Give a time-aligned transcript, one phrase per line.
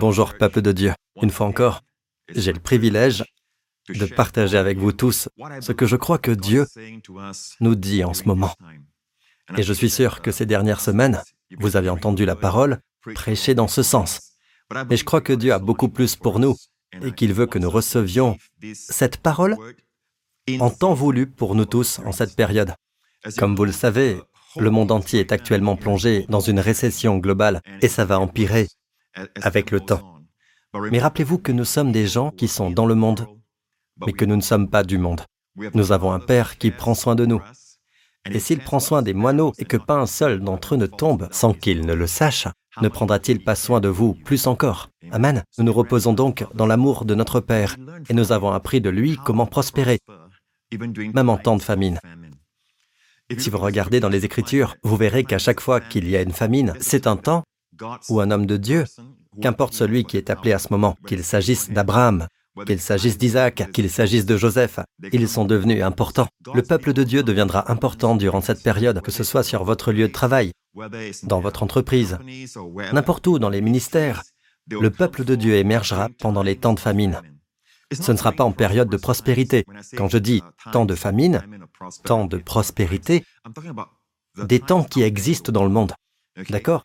[0.00, 0.92] Bonjour peuple de Dieu.
[1.22, 1.82] Une fois encore,
[2.34, 3.24] j'ai le privilège
[3.88, 5.28] de partager avec vous tous
[5.60, 6.66] ce que je crois que Dieu
[7.60, 8.52] nous dit en ce moment.
[9.56, 11.22] Et je suis sûr que ces dernières semaines,
[11.58, 12.80] vous avez entendu la parole
[13.14, 14.32] prêcher dans ce sens.
[14.90, 16.56] Mais je crois que Dieu a beaucoup plus pour nous
[17.02, 18.36] et qu'il veut que nous recevions
[18.74, 19.56] cette parole
[20.60, 22.74] en temps voulu pour nous tous en cette période.
[23.38, 24.20] Comme vous le savez,
[24.56, 28.68] le monde entier est actuellement plongé dans une récession globale et ça va empirer
[29.42, 30.20] avec le temps.
[30.90, 33.26] Mais rappelez-vous que nous sommes des gens qui sont dans le monde,
[34.04, 35.22] mais que nous ne sommes pas du monde.
[35.74, 37.40] Nous avons un Père qui prend soin de nous.
[38.30, 41.28] Et s'il prend soin des moineaux et que pas un seul d'entre eux ne tombe
[41.30, 42.48] sans qu'il ne le sache,
[42.82, 44.90] ne prendra-t-il pas soin de vous plus encore?
[45.12, 45.44] Amen.
[45.56, 47.76] Nous nous reposons donc dans l'amour de notre Père
[48.08, 49.98] et nous avons appris de lui comment prospérer,
[51.14, 52.00] même en temps de famine.
[53.38, 56.32] Si vous regardez dans les Écritures, vous verrez qu'à chaque fois qu'il y a une
[56.32, 57.44] famine, c'est un temps
[58.08, 58.84] où un homme de Dieu,
[59.40, 62.26] qu'importe celui qui est appelé à ce moment, qu'il s'agisse d'Abraham,
[62.64, 64.80] qu'il s'agisse d'Isaac, qu'il s'agisse de Joseph,
[65.12, 66.28] ils sont devenus importants.
[66.54, 70.08] Le peuple de Dieu deviendra important durant cette période, que ce soit sur votre lieu
[70.08, 70.52] de travail,
[71.24, 72.18] dans votre entreprise,
[72.92, 74.22] n'importe où dans les ministères.
[74.68, 77.20] Le peuple de Dieu émergera pendant les temps de famine.
[77.92, 79.64] Ce ne sera pas en période de prospérité.
[79.96, 81.42] Quand je dis temps de famine,
[82.02, 83.24] temps de prospérité,
[84.36, 85.92] des temps qui existent dans le monde.
[86.50, 86.84] D'accord?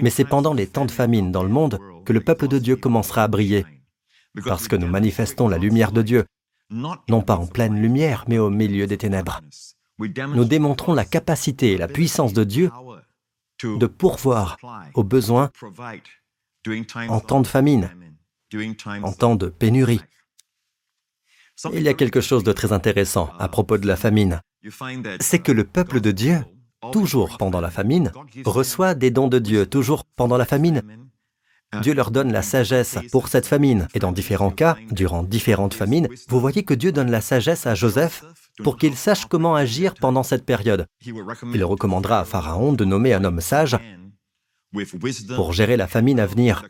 [0.00, 2.76] Mais c'est pendant les temps de famine dans le monde que le peuple de Dieu
[2.76, 3.64] commencera à briller,
[4.44, 6.24] parce que nous manifestons la lumière de Dieu,
[6.70, 9.40] non pas en pleine lumière, mais au milieu des ténèbres.
[9.98, 12.70] Nous démontrons la capacité et la puissance de Dieu
[13.62, 14.56] de pourvoir
[14.94, 15.50] aux besoins
[17.08, 17.90] en temps de famine,
[19.02, 20.00] en temps de pénurie.
[21.72, 24.40] Il y a quelque chose de très intéressant à propos de la famine.
[25.20, 26.44] C'est que le peuple de Dieu
[26.90, 28.12] toujours pendant la famine,
[28.44, 30.82] reçoit des dons de Dieu, toujours pendant la famine.
[31.80, 33.88] Dieu leur donne la sagesse pour cette famine.
[33.94, 37.74] Et dans différents cas, durant différentes famines, vous voyez que Dieu donne la sagesse à
[37.74, 38.24] Joseph
[38.62, 40.86] pour qu'il sache comment agir pendant cette période.
[41.00, 43.78] Il recommandera à Pharaon de nommer un homme sage
[45.34, 46.64] pour gérer la famine à venir.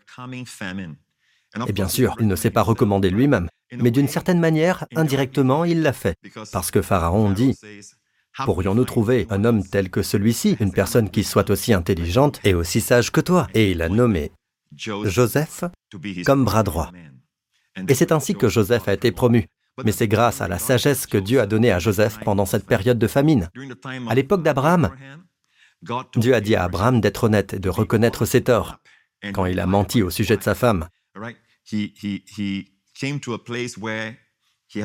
[1.66, 5.82] Et bien sûr, il ne s'est pas recommandé lui-même, mais d'une certaine manière, indirectement, il
[5.82, 6.16] l'a fait,
[6.52, 7.58] parce que Pharaon dit,
[8.44, 12.80] Pourrions-nous trouver un homme tel que celui-ci, une personne qui soit aussi intelligente et aussi
[12.80, 13.46] sage que toi?
[13.54, 14.32] Et il a nommé
[14.74, 15.64] Joseph
[16.24, 16.90] comme bras droit.
[17.88, 19.46] Et c'est ainsi que Joseph a été promu.
[19.84, 22.98] Mais c'est grâce à la sagesse que Dieu a donnée à Joseph pendant cette période
[22.98, 23.50] de famine.
[24.08, 24.90] À l'époque d'Abraham,
[26.16, 28.78] Dieu a dit à Abraham d'être honnête et de reconnaître ses torts
[29.32, 30.88] quand il a menti au sujet de sa femme.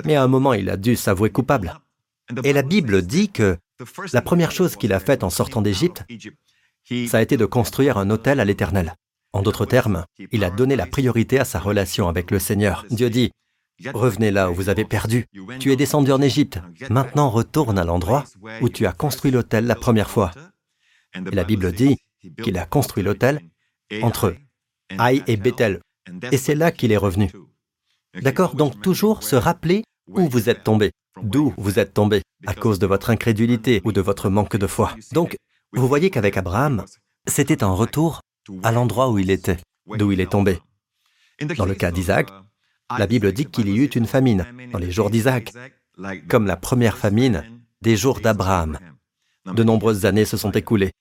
[0.06, 1.74] Mais à un moment, il a dû s'avouer coupable.
[2.44, 3.58] Et la Bible dit que
[4.14, 6.04] la première chose qu'il a faite en sortant d'Égypte,
[7.08, 8.96] ça a été de construire un hôtel à l'Éternel.
[9.34, 12.86] En d'autres termes, il a donné la priorité à sa relation avec le Seigneur.
[12.90, 13.32] Dieu dit,
[13.94, 15.28] Revenez là où vous avez perdu.
[15.60, 16.60] Tu es descendu en Égypte.
[16.90, 18.24] Maintenant retourne à l'endroit
[18.62, 20.32] où tu as construit l'hôtel la première fois.
[21.14, 21.98] Et la Bible dit
[22.42, 23.42] qu'il a construit l'hôtel
[24.02, 24.36] entre
[24.98, 25.82] Haï et Bethel.
[26.32, 27.32] Et c'est là qu'il est revenu.
[28.22, 28.56] D'accord?
[28.56, 30.92] Donc toujours se rappeler où vous êtes tombé
[31.24, 34.96] d'où vous êtes tombé à cause de votre incrédulité ou de votre manque de foi.
[35.12, 35.36] Donc,
[35.74, 36.86] vous voyez qu'avec Abraham,
[37.26, 38.22] c'était un retour
[38.64, 40.60] à l'endroit où il était, d'où il est tombé.
[41.58, 42.30] Dans le cas d'Isaac,
[42.98, 45.54] la Bible dit qu'il y eut une famine dans les jours d'Isaac,
[46.28, 47.44] comme la première famine
[47.82, 48.80] des jours d'Abraham.
[49.46, 50.92] De nombreuses années se sont écoulées.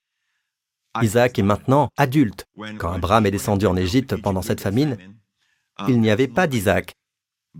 [1.03, 2.47] Isaac est maintenant adulte.
[2.79, 4.97] Quand Abraham est descendu en Égypte pendant cette famine,
[5.89, 6.93] il n'y avait pas d'Isaac,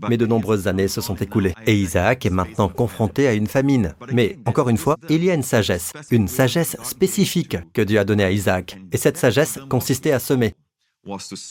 [0.09, 1.53] mais de nombreuses années se sont écoulées.
[1.65, 3.95] Et Isaac est maintenant confronté à une famine.
[4.11, 8.05] Mais, encore une fois, il y a une sagesse, une sagesse spécifique que Dieu a
[8.05, 8.77] donnée à Isaac.
[8.91, 10.55] Et cette sagesse consistait à semer.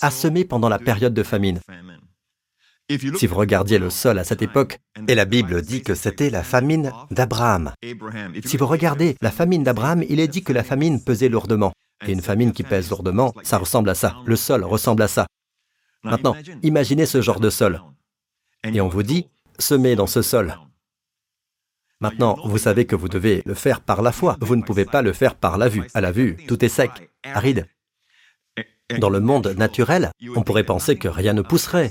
[0.01, 1.61] À semer pendant la période de famine.
[2.89, 4.79] Si vous regardiez le sol à cette époque,
[5.09, 7.73] et la Bible dit que c'était la famine d'Abraham.
[8.45, 11.73] Si vous regardez la famine d'Abraham, il est dit que la famine pesait lourdement.
[12.07, 14.17] Et une famine qui pèse lourdement, ça ressemble à ça.
[14.25, 15.27] Le sol ressemble à ça.
[16.05, 17.81] Maintenant, imaginez ce genre de sol.
[18.73, 19.29] Et on vous dit,
[19.59, 20.57] semez dans ce sol.
[22.01, 24.37] Maintenant, vous savez que vous devez le faire par la foi.
[24.41, 25.85] Vous ne pouvez pas le faire par la vue.
[25.95, 27.67] À la vue, tout est sec, aride.
[28.99, 31.91] Dans le monde naturel, on pourrait penser que rien ne pousserait.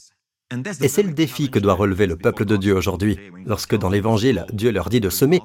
[0.81, 3.17] Et c'est le défi que doit relever le peuple de Dieu aujourd'hui.
[3.45, 5.41] Lorsque dans l'Évangile, Dieu leur dit de semer,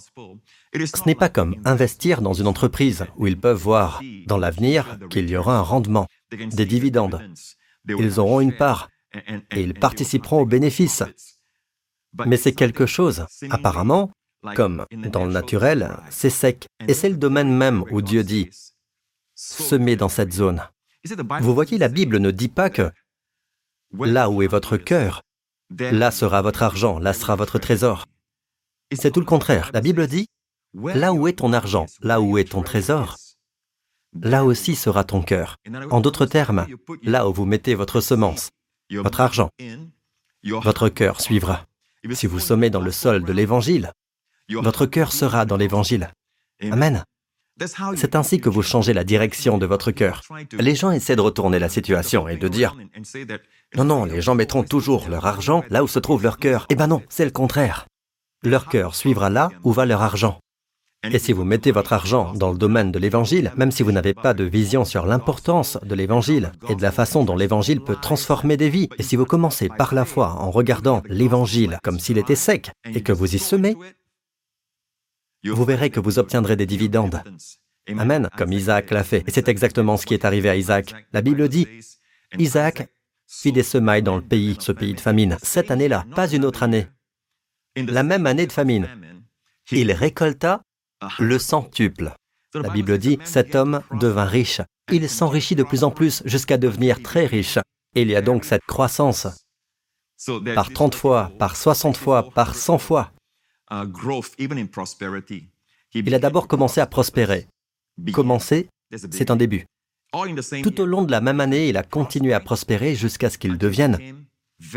[0.74, 5.28] ce n'est pas comme investir dans une entreprise où ils peuvent voir dans l'avenir qu'il
[5.30, 7.20] y aura un rendement, des dividendes.
[7.88, 11.02] Ils auront une part, et ils participeront aux bénéfices.
[12.26, 14.10] Mais c'est quelque chose, apparemment,
[14.54, 16.66] comme dans le naturel, c'est sec.
[16.88, 18.50] Et c'est le domaine même où Dieu dit,
[19.34, 20.62] semez dans cette zone.
[21.40, 22.90] Vous voyez, la Bible ne dit pas que
[23.92, 25.22] Là où est votre cœur,
[25.70, 28.06] là sera votre argent, là sera votre trésor.
[28.92, 29.70] C'est tout le contraire.
[29.72, 30.28] La Bible dit,
[30.74, 33.16] là où est ton argent, là où est ton trésor,
[34.20, 35.56] là aussi sera ton cœur.
[35.90, 36.66] En d'autres termes,
[37.02, 38.50] là où vous mettez votre semence,
[38.90, 39.50] votre argent,
[40.44, 41.66] votre cœur suivra.
[42.12, 43.92] Si vous sommez dans le sol de l'Évangile,
[44.50, 46.10] votre cœur sera dans l'Évangile.
[46.62, 47.04] Amen.
[47.96, 50.22] C'est ainsi que vous changez la direction de votre cœur.
[50.52, 52.74] Les gens essaient de retourner la situation et de dire,
[53.76, 56.66] non, non, les gens mettront toujours leur argent là où se trouve leur cœur.
[56.70, 57.86] Eh ben non, c'est le contraire.
[58.42, 60.40] Leur cœur suivra là où va leur argent.
[61.02, 64.12] Et si vous mettez votre argent dans le domaine de l'Évangile, même si vous n'avez
[64.12, 68.58] pas de vision sur l'importance de l'Évangile et de la façon dont l'Évangile peut transformer
[68.58, 72.34] des vies, et si vous commencez par la foi en regardant l'Évangile comme s'il était
[72.34, 73.76] sec et que vous y semez,
[75.42, 77.22] vous verrez que vous obtiendrez des dividendes.
[77.88, 79.24] Amen, comme Isaac l'a fait.
[79.26, 80.94] Et c'est exactement ce qui est arrivé à Isaac.
[81.14, 81.66] La Bible dit,
[82.38, 82.88] Isaac
[83.26, 85.38] fit des semailles dans le pays, ce pays de famine.
[85.42, 86.86] Cette année-là, pas une autre année.
[87.74, 88.86] La même année de famine.
[89.72, 90.62] Il récolta
[91.18, 92.12] le centuple.
[92.54, 94.60] La Bible dit, cet homme devint riche.
[94.90, 97.58] Il s'enrichit de plus en plus jusqu'à devenir très riche.
[97.94, 99.26] Et il y a donc cette croissance
[100.54, 103.12] par 30 fois, par 60 fois, par 100 fois.
[105.94, 107.46] Il a d'abord commencé à prospérer.
[108.12, 108.68] Commencer,
[109.10, 109.66] c'est un début.
[110.62, 113.58] Tout au long de la même année, il a continué à prospérer jusqu'à ce qu'il
[113.58, 114.26] devienne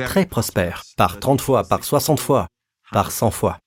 [0.05, 2.47] très prospère, par 30 fois, par 60 fois,
[2.91, 3.59] par 100 fois.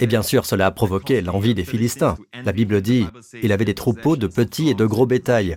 [0.00, 2.16] Et bien sûr, cela a provoqué l'envie des Philistins.
[2.44, 3.06] La Bible dit,
[3.42, 5.56] il avait des troupeaux de petits et de gros bétail,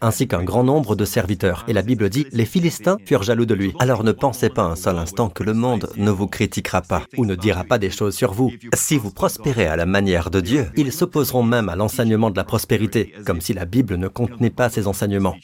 [0.00, 1.64] ainsi qu'un grand nombre de serviteurs.
[1.66, 3.74] Et la Bible dit, les Philistins furent jaloux de lui.
[3.80, 7.26] Alors ne pensez pas un seul instant que le monde ne vous critiquera pas ou
[7.26, 8.52] ne dira pas des choses sur vous.
[8.74, 12.44] Si vous prospérez à la manière de Dieu, ils s'opposeront même à l'enseignement de la
[12.44, 15.36] prospérité, comme si la Bible ne contenait pas ces enseignements.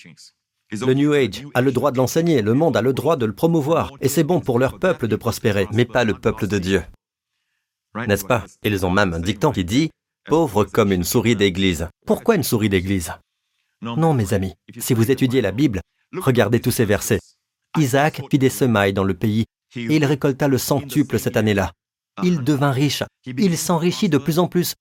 [0.72, 3.32] Le New Age a le droit de l'enseigner, le monde a le droit de le
[3.32, 6.82] promouvoir, et c'est bon pour leur peuple de prospérer, mais pas le peuple de Dieu.
[8.06, 9.87] N'est-ce pas Ils ont même un dicton qui dit⁇
[10.28, 11.88] Pauvre comme une souris d'église.
[12.04, 13.12] Pourquoi une souris d'église?
[13.82, 15.81] Non, mes amis, si vous étudiez la Bible,
[16.16, 17.20] regardez tous ces versets.
[17.78, 19.44] Isaac fit des semailles dans le pays,
[19.76, 21.72] et il récolta le centuple cette année-là.
[22.22, 24.75] Il devint riche, il s'enrichit de plus en plus,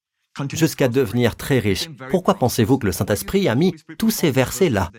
[0.54, 1.90] jusqu'à devenir très riche.
[2.10, 4.92] Pourquoi pensez-vous que le Saint-Esprit a mis tous ces versets-là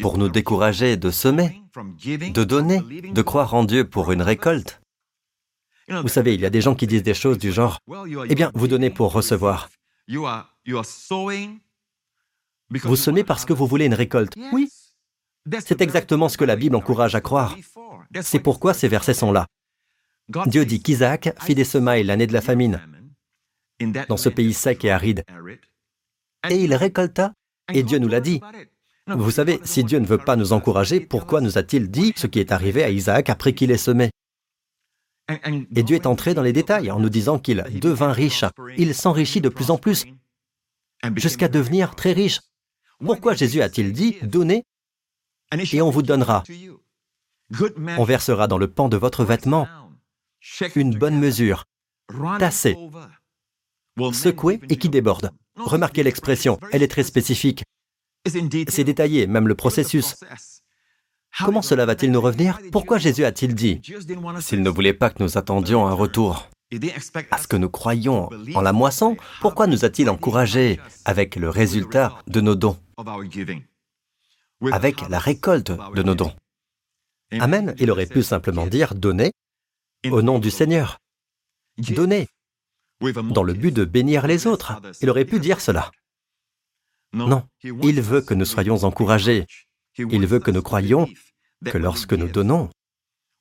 [0.00, 1.62] Pour nous décourager de semer,
[2.04, 4.80] de donner, de croire en Dieu pour une récolte.
[5.88, 7.78] Vous savez, il y a des gens qui disent des choses du genre,
[8.28, 9.68] eh bien, vous donnez pour recevoir.
[12.70, 14.34] Vous semez parce que vous voulez une récolte.
[14.52, 14.68] Oui.
[15.60, 17.56] C'est exactement ce que la Bible encourage à croire.
[18.22, 19.46] C'est pourquoi ces versets sont là.
[20.46, 22.80] Dieu dit qu'Isaac fit des semailles l'année de la famine,
[24.08, 25.24] dans ce pays sec et aride.
[26.48, 27.34] Et il récolta,
[27.72, 28.40] et Dieu nous l'a dit.
[29.06, 32.40] Vous savez, si Dieu ne veut pas nous encourager, pourquoi nous a-t-il dit ce qui
[32.40, 34.10] est arrivé à Isaac après qu'il ait semé?
[35.28, 38.44] Et Dieu est entré dans les détails en nous disant qu'il devint riche.
[38.76, 40.04] Il s'enrichit de plus en plus,
[41.16, 42.40] jusqu'à devenir très riche.
[42.98, 44.64] Pourquoi Jésus a-t-il dit, donnez
[45.72, 46.42] et on vous donnera
[47.98, 49.68] On versera dans le pan de votre vêtement
[50.74, 51.64] une bonne mesure,
[52.38, 52.76] tassée,
[54.12, 55.30] secouée et qui déborde.
[55.56, 57.64] Remarquez l'expression, elle est très spécifique.
[58.26, 60.16] C'est détaillé, même le processus.
[61.38, 63.80] Comment cela va-t-il nous revenir Pourquoi Jésus a-t-il dit
[64.40, 66.48] S'il ne voulait pas que nous attendions un retour.
[67.30, 72.18] À ce que nous croyons en la moisson, pourquoi nous a-t-il encouragés avec le résultat
[72.26, 72.78] de nos dons
[74.72, 76.32] Avec la récolte de nos dons.
[77.32, 77.74] Amen.
[77.78, 79.32] Il aurait pu simplement dire donnez
[80.10, 80.98] au nom du Seigneur.
[81.78, 82.28] Donnez
[83.00, 84.80] dans le but de bénir les autres.
[85.00, 85.90] Il aurait pu dire cela.
[87.12, 89.46] Non, il veut que nous soyons encouragés
[89.98, 91.08] il veut que nous croyions
[91.64, 92.70] que lorsque nous donnons,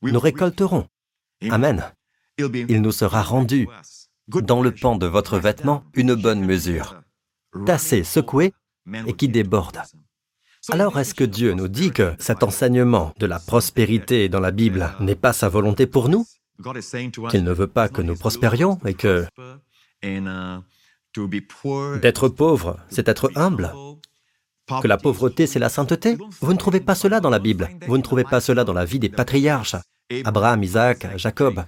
[0.01, 0.87] nous récolterons.
[1.49, 1.83] Amen.
[2.37, 3.67] Il nous sera rendu,
[4.27, 7.01] dans le pan de votre vêtement, une bonne mesure,
[7.65, 8.53] tassée, secouée
[9.05, 9.81] et qui déborde.
[10.71, 14.95] Alors est-ce que Dieu nous dit que cet enseignement de la prospérité dans la Bible
[15.01, 16.25] n'est pas sa volonté pour nous?
[17.29, 19.25] Qu'il ne veut pas que nous prospérions et que
[22.01, 23.73] d'être pauvre, c'est être humble
[24.81, 27.69] que la pauvreté, c'est la sainteté Vous ne trouvez pas cela dans la Bible.
[27.87, 29.75] Vous ne trouvez pas cela dans la vie des patriarches.
[30.23, 31.63] Abraham, Isaac, Jacob.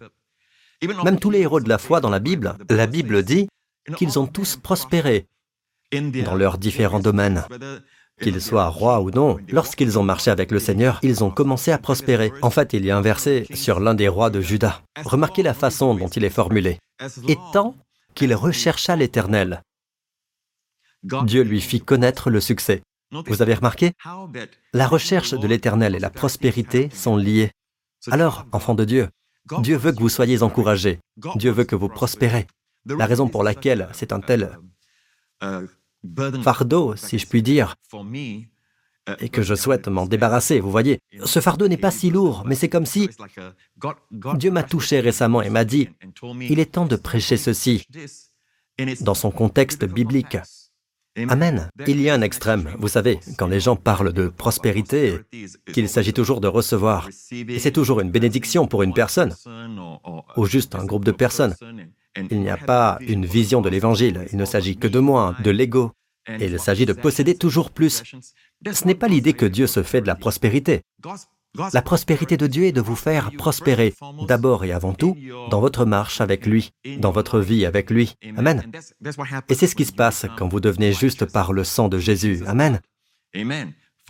[1.04, 3.48] Même tous les héros de la foi dans la Bible, la Bible dit
[3.98, 5.28] qu'ils ont tous prospéré
[5.92, 7.44] dans leurs différents domaines.
[8.22, 11.78] Qu'ils soient rois ou non, lorsqu'ils ont marché avec le Seigneur, ils ont commencé à
[11.78, 12.32] prospérer.
[12.42, 14.82] En fait, il y a un verset sur l'un des rois de Juda.
[15.04, 16.80] Remarquez la façon dont il est formulé.
[17.28, 17.76] Et tant
[18.14, 19.62] qu'il rechercha l'Éternel,
[21.26, 22.82] Dieu lui fit connaître le succès.
[23.12, 23.92] Vous avez remarqué?
[24.74, 27.52] La recherche de l'éternel et la prospérité sont liées.
[28.12, 29.10] Alors, enfant de Dieu,
[29.60, 31.00] Dieu veut que vous soyez encouragés.
[31.36, 32.48] Dieu veut que vous prospérez.
[32.86, 34.58] La raison pour laquelle c'est un tel
[36.44, 37.76] fardeau, si je puis dire,
[39.20, 41.00] et que je souhaite m'en débarrasser, vous voyez.
[41.24, 43.10] Ce fardeau n'est pas si lourd, mais c'est comme si
[44.36, 45.90] Dieu m'a touché récemment et m'a dit,
[46.42, 47.86] il est temps de prêcher ceci
[49.02, 50.38] dans son contexte biblique.
[51.18, 51.70] Amen.
[51.88, 55.20] Il y a un extrême, vous savez, quand les gens parlent de prospérité,
[55.74, 57.10] qu'il s'agit toujours de recevoir.
[57.32, 59.34] Et c'est toujours une bénédiction pour une personne,
[60.36, 61.56] ou juste un groupe de personnes.
[62.32, 65.52] Il n'y a pas une vision de l'Évangile, il ne s'agit que de moi, de
[65.52, 65.92] l'ego,
[66.28, 68.04] et il s'agit de posséder toujours plus.
[68.72, 70.82] Ce n'est pas l'idée que Dieu se fait de la prospérité.
[71.74, 73.94] La prospérité de Dieu est de vous faire prospérer,
[74.28, 75.18] d'abord et avant tout,
[75.50, 78.16] dans votre marche avec lui, dans votre vie avec lui.
[78.38, 78.64] Amen.
[79.50, 82.44] Et c'est ce qui se passe quand vous devenez juste par le sang de Jésus.
[82.46, 82.80] Amen.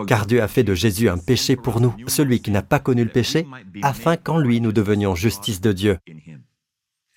[0.07, 3.03] Car Dieu a fait de Jésus un péché pour nous, celui qui n'a pas connu
[3.03, 3.47] le péché,
[3.81, 5.97] afin qu'en lui nous devenions justice de Dieu.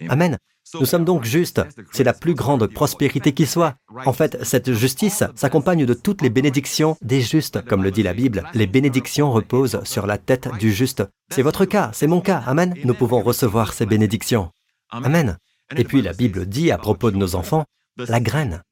[0.09, 0.39] Amen.
[0.75, 1.63] Nous sommes donc justes.
[1.93, 3.75] C'est la plus grande prospérité qui soit.
[4.07, 7.65] En fait, cette justice s'accompagne de toutes les bénédictions des justes.
[7.65, 11.03] Comme le dit la Bible, les bénédictions reposent sur la tête du juste.
[11.31, 12.43] C'est votre cas, c'est mon cas.
[12.47, 12.75] Amen.
[12.85, 14.51] Nous pouvons recevoir ces bénédictions.
[14.91, 15.39] Amen.
[15.77, 17.65] Et puis la Bible dit à propos de nos enfants,
[17.97, 18.63] la graine,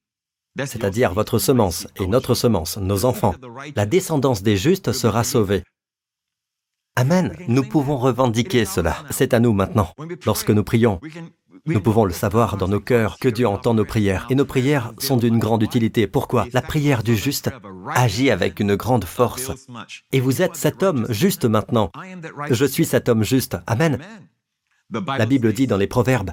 [0.56, 3.34] c'est-à-dire votre semence et notre semence, nos enfants,
[3.74, 5.62] la descendance des justes sera sauvée.
[6.98, 7.36] Amen.
[7.46, 8.96] Nous pouvons revendiquer cela.
[9.10, 9.92] C'est à nous maintenant.
[10.24, 10.98] Lorsque nous prions,
[11.66, 14.26] nous pouvons le savoir dans nos cœurs que Dieu entend nos prières.
[14.30, 16.06] Et nos prières sont d'une grande utilité.
[16.06, 16.46] Pourquoi?
[16.52, 17.50] La prière du juste
[17.94, 19.50] agit avec une grande force.
[20.12, 21.90] Et vous êtes cet homme juste maintenant.
[22.50, 23.56] Je suis cet homme juste.
[23.66, 23.98] Amen.
[24.90, 26.30] La Bible dit dans les Proverbes,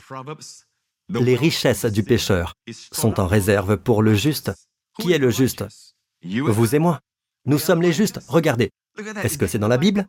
[1.09, 2.53] les richesses du pécheur
[2.91, 4.51] sont en réserve pour le juste.
[4.99, 5.65] Qui est le juste?
[6.23, 6.99] Vous et moi.
[7.45, 8.19] Nous sommes les justes.
[8.27, 8.69] Regardez.
[9.23, 10.07] Est-ce que c'est dans la Bible?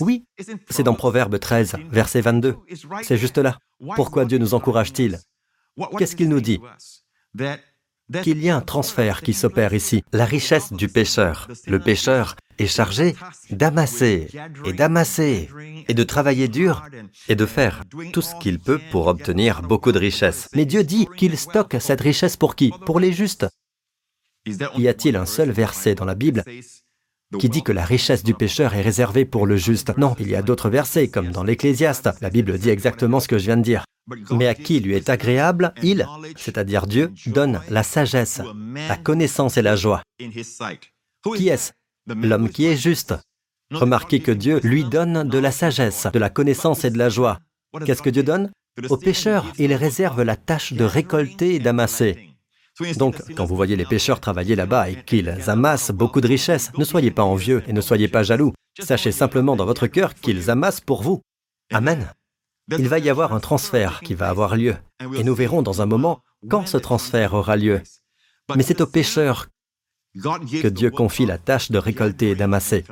[0.00, 0.26] Oui,
[0.68, 2.56] c'est dans Proverbe 13, verset 22.
[3.02, 3.58] C'est juste là.
[3.96, 5.18] Pourquoi Dieu nous encourage-t-il?
[5.98, 6.60] Qu'est-ce qu'il nous dit?
[8.22, 10.02] Qu'il y a un transfert qui s'opère ici.
[10.12, 11.48] La richesse du pécheur.
[11.66, 13.14] Le pécheur est chargé
[13.50, 14.28] d'amasser
[14.64, 15.48] et d'amasser
[15.88, 16.84] et de travailler dur
[17.28, 20.48] et de faire tout ce qu'il peut pour obtenir beaucoup de richesses.
[20.54, 22.72] Mais Dieu dit qu'il stocke cette richesse pour qui?
[22.84, 23.46] Pour les justes.
[24.46, 26.42] Y a-t-il un seul verset dans la Bible
[27.38, 29.96] qui dit que la richesse du pécheur est réservée pour le juste.
[29.96, 32.10] Non, il y a d'autres versets, comme dans l'Ecclésiaste.
[32.20, 33.84] La Bible dit exactement ce que je viens de dire.
[34.32, 36.06] Mais à qui lui est agréable, il,
[36.36, 38.40] c'est-à-dire Dieu, donne la sagesse,
[38.88, 40.02] la connaissance et la joie.
[40.18, 41.72] Qui est-ce?
[42.08, 43.14] L'homme qui est juste.
[43.72, 47.38] Remarquez que Dieu lui donne de la sagesse, de la connaissance et de la joie.
[47.84, 48.50] Qu'est-ce que Dieu donne?
[48.88, 52.29] Au pécheur, il réserve la tâche de récolter et d'amasser.
[52.96, 56.84] Donc, quand vous voyez les pêcheurs travailler là-bas et qu'ils amassent beaucoup de richesses, ne
[56.84, 58.52] soyez pas envieux et ne soyez pas jaloux.
[58.78, 61.20] Sachez simplement dans votre cœur qu'ils amassent pour vous.
[61.72, 62.12] Amen.
[62.78, 64.76] Il va y avoir un transfert qui va avoir lieu.
[65.16, 67.82] Et nous verrons dans un moment quand ce transfert aura lieu.
[68.56, 69.48] Mais c'est aux pêcheurs
[70.14, 72.84] que Dieu confie la tâche de récolter et d'amasser.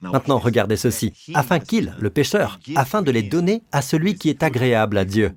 [0.00, 4.42] Maintenant, regardez ceci, afin qu'il, le pêcheur, afin de les donner à celui qui est
[4.42, 5.34] agréable à Dieu.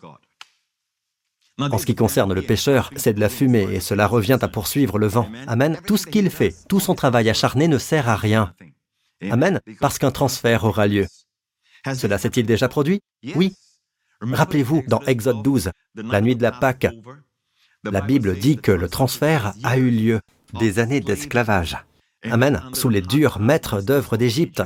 [1.60, 4.98] En ce qui concerne le pêcheur, c'est de la fumée et cela revient à poursuivre
[4.98, 5.30] le vent.
[5.48, 5.80] Amen.
[5.86, 8.54] Tout ce qu'il fait, tout son travail acharné ne sert à rien.
[9.30, 9.62] Amen.
[9.80, 11.06] Parce qu'un transfert aura lieu.
[11.94, 13.02] Cela s'est-il déjà produit?
[13.36, 13.56] Oui.
[14.22, 16.88] Rappelez-vous, dans Exode 12, la nuit de la Pâque,
[17.84, 20.22] la Bible dit que le transfert a eu lieu
[20.60, 21.78] des années d'esclavage.
[22.24, 22.64] Amen.
[22.74, 24.64] Sous les durs maîtres d'œuvre d'Égypte.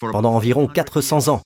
[0.00, 1.42] Pendant environ 400 ans,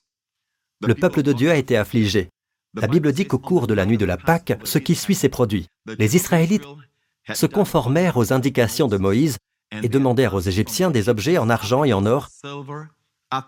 [0.81, 2.29] le peuple de Dieu a été affligé.
[2.75, 5.29] La Bible dit qu'au cours de la nuit de la Pâque, ce qui suit s'est
[5.29, 5.67] produit.
[5.97, 6.65] Les Israélites
[7.33, 9.37] se conformèrent aux indications de Moïse
[9.71, 12.29] et demandèrent aux Égyptiens des objets en argent et en or,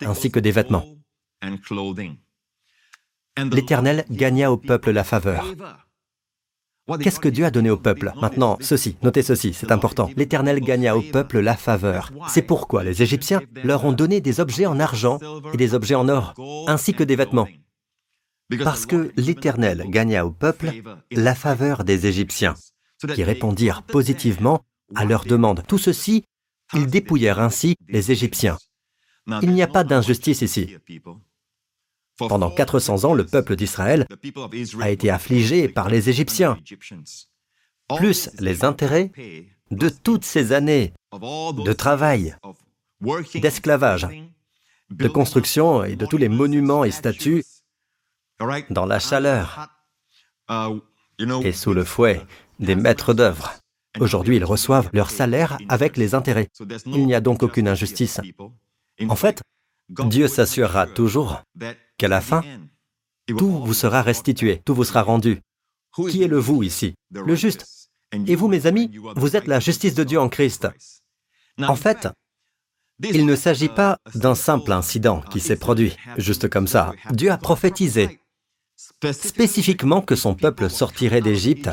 [0.02, 0.86] ainsi que des vêtements.
[3.38, 5.46] L'Éternel gagna au peuple la faveur.
[7.02, 8.12] Qu'est-ce que Dieu a donné au peuple?
[8.20, 10.10] Maintenant, ceci, notez ceci, c'est important.
[10.18, 12.12] L'Éternel gagna au peuple la faveur.
[12.28, 15.20] C'est pourquoi les Égyptiens leur ont donné des objets en argent
[15.54, 16.34] et des objets en or,
[16.68, 17.48] ainsi que des vêtements
[18.58, 20.72] parce que l'Éternel gagna au peuple
[21.12, 22.56] la faveur des Égyptiens,
[23.14, 24.64] qui répondirent positivement
[24.96, 25.64] à leurs demandes.
[25.68, 26.26] Tout ceci,
[26.74, 28.58] ils dépouillèrent ainsi les Égyptiens.
[29.42, 30.76] Il n'y a pas d'injustice ici.
[32.18, 34.06] Pendant 400 ans, le peuple d'Israël
[34.82, 36.58] a été affligé par les Égyptiens,
[37.96, 39.12] plus les intérêts
[39.72, 42.36] de toutes ces années de travail,
[43.36, 44.08] d'esclavage,
[44.90, 47.44] de construction et de tous les monuments et statues
[48.70, 49.68] dans la chaleur
[51.44, 52.26] et sous le fouet
[52.60, 53.54] des maîtres d'œuvre.
[54.00, 56.48] Aujourd'hui, ils reçoivent leur salaire avec les intérêts.
[56.86, 58.22] Il n'y a donc aucune injustice.
[59.08, 59.42] En fait,
[59.90, 61.42] Dieu s'assurera toujours
[61.98, 62.44] qu'à la fin,
[63.28, 65.42] tout vous sera restitué, tout vous sera rendu.
[65.96, 66.94] Qui est le vous ici?
[67.12, 67.66] Le juste.
[68.14, 70.68] Et vous, mes amis, vous êtes la justice de Dieu en Christ.
[71.60, 72.08] En fait,
[73.04, 76.94] il ne s'agit pas d'un simple incident qui s'est produit, juste comme ça.
[77.12, 78.20] Dieu a prophétisé
[79.12, 81.70] spécifiquement que son peuple sortirait d'Égypte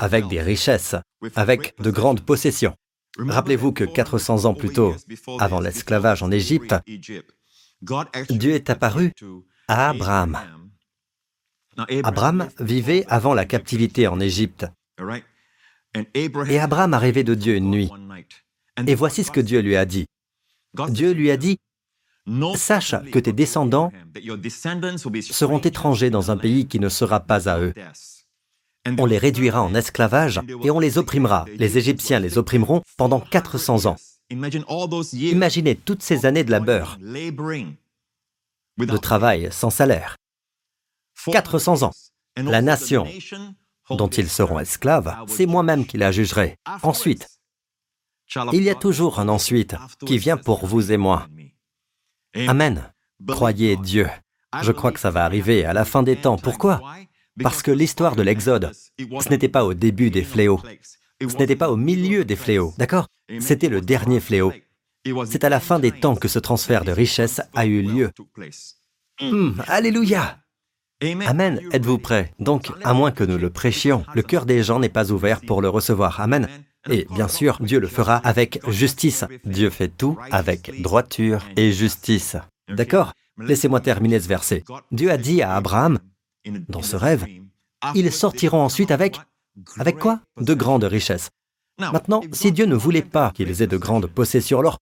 [0.00, 0.96] avec des richesses,
[1.34, 2.74] avec de grandes possessions.
[3.18, 4.94] Rappelez-vous que 400 ans plus tôt,
[5.38, 6.74] avant l'esclavage en Égypte,
[8.30, 9.12] Dieu est apparu
[9.66, 10.38] à Abraham.
[12.04, 14.66] Abraham vivait avant la captivité en Égypte.
[16.14, 17.90] Et Abraham a rêvé de Dieu une nuit.
[18.86, 20.06] Et voici ce que Dieu lui a dit.
[20.88, 21.58] Dieu lui a dit,
[22.56, 23.92] Sache que tes descendants
[25.22, 27.74] seront étrangers dans un pays qui ne sera pas à eux.
[28.98, 31.44] On les réduira en esclavage et on les opprimera.
[31.56, 33.96] Les Égyptiens les opprimeront pendant 400 ans.
[34.30, 40.16] Imaginez toutes ces années de labeur, de travail sans salaire.
[41.30, 41.92] 400 ans.
[42.36, 43.06] La nation
[43.90, 46.56] dont ils seront esclaves, c'est moi-même qui la jugerai.
[46.82, 47.26] Ensuite,
[48.52, 49.74] il y a toujours un ensuite
[50.06, 51.26] qui vient pour vous et moi.
[52.34, 52.92] Amen.
[53.26, 54.08] Croyez Dieu.
[54.62, 56.36] Je crois que ça va arriver à la fin des temps.
[56.36, 56.80] Pourquoi?
[57.42, 60.60] Parce que l'histoire de l'Exode, ce n'était pas au début des fléaux.
[61.20, 63.06] Ce n'était pas au milieu des fléaux, d'accord?
[63.40, 64.52] C'était le dernier fléau.
[65.26, 68.10] C'est à la fin des temps que ce transfert de richesse a eu lieu.
[69.20, 70.38] Hmm, alléluia.
[71.02, 71.60] Amen.
[71.72, 72.32] Êtes-vous prêts?
[72.38, 75.62] Donc, à moins que nous le prêchions, le cœur des gens n'est pas ouvert pour
[75.62, 76.20] le recevoir.
[76.20, 76.48] Amen.
[76.88, 79.24] Et bien sûr, Dieu le fera avec justice.
[79.44, 82.36] Dieu fait tout avec droiture et justice.
[82.68, 83.12] D'accord?
[83.38, 84.64] Laissez-moi terminer ce verset.
[84.90, 85.98] Dieu a dit à Abraham,
[86.68, 87.26] dans ce rêve,
[87.94, 89.20] ils sortiront ensuite avec...
[89.78, 90.20] Avec quoi?
[90.40, 91.30] De grandes richesses.
[91.78, 94.78] Maintenant, si Dieu ne voulait pas qu'ils aient de grandes possessions, alors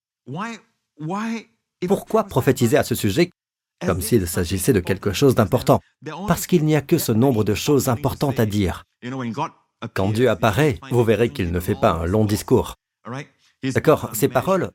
[1.86, 3.30] pourquoi prophétiser à ce sujet
[3.84, 5.80] comme s'il s'agissait de quelque chose d'important?
[6.26, 8.84] Parce qu'il n'y a que ce nombre de choses importantes à dire.
[9.94, 12.74] Quand Dieu apparaît, vous verrez qu'il ne fait pas un long discours.
[13.62, 14.70] D'accord Ces paroles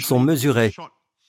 [0.00, 0.72] sont mesurées.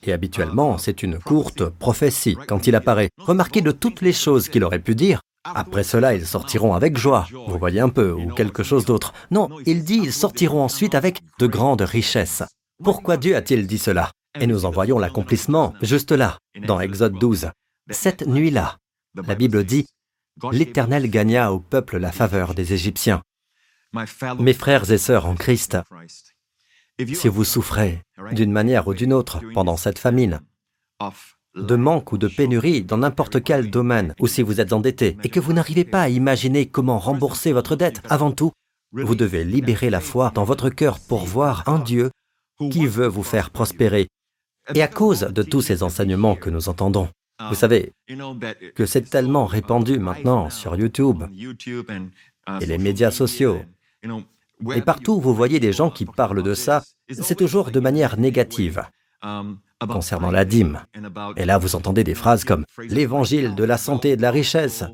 [0.04, 3.10] Et habituellement, c'est une courte prophétie quand il apparaît.
[3.17, 5.21] Remarquez de toutes les choses qu'il aurait pu dire.
[5.43, 9.13] Après cela, ils sortiront avec joie, vous voyez un peu, ou quelque chose d'autre.
[9.30, 12.43] Non, il dit, ils sortiront ensuite avec de grandes richesses.
[12.84, 14.12] Pourquoi Dieu a-t-il dit cela?
[14.39, 17.51] Et nous en voyons l'accomplissement, juste là, dans Exode 12.
[17.91, 18.78] Cette nuit-là,
[19.15, 19.86] la Bible dit,
[20.52, 23.21] l'Éternel gagna au peuple la faveur des Égyptiens.
[24.39, 25.78] Mes frères et sœurs en Christ,
[27.13, 30.41] si vous souffrez d'une manière ou d'une autre pendant cette famine,
[31.56, 35.30] de manque ou de pénurie dans n'importe quel domaine, ou si vous êtes endetté et
[35.30, 38.52] que vous n'arrivez pas à imaginer comment rembourser votre dette, avant tout,
[38.91, 42.12] vous devez libérer la foi dans votre cœur pour voir un Dieu
[42.60, 44.08] qui veut vous faire prospérer.
[44.74, 47.91] Et à cause de tous ces enseignements que nous entendons, vous um, savez
[48.76, 53.62] que c'est tellement répandu maintenant sur YouTube uh, et les médias sociaux.
[54.74, 58.84] Et partout, vous voyez des gens qui parlent de ça, c'est toujours de manière négative
[59.21, 60.86] um, concernant la dîme.
[61.36, 64.86] Et là, vous entendez des phrases comme l'évangile de la santé et de la richesse.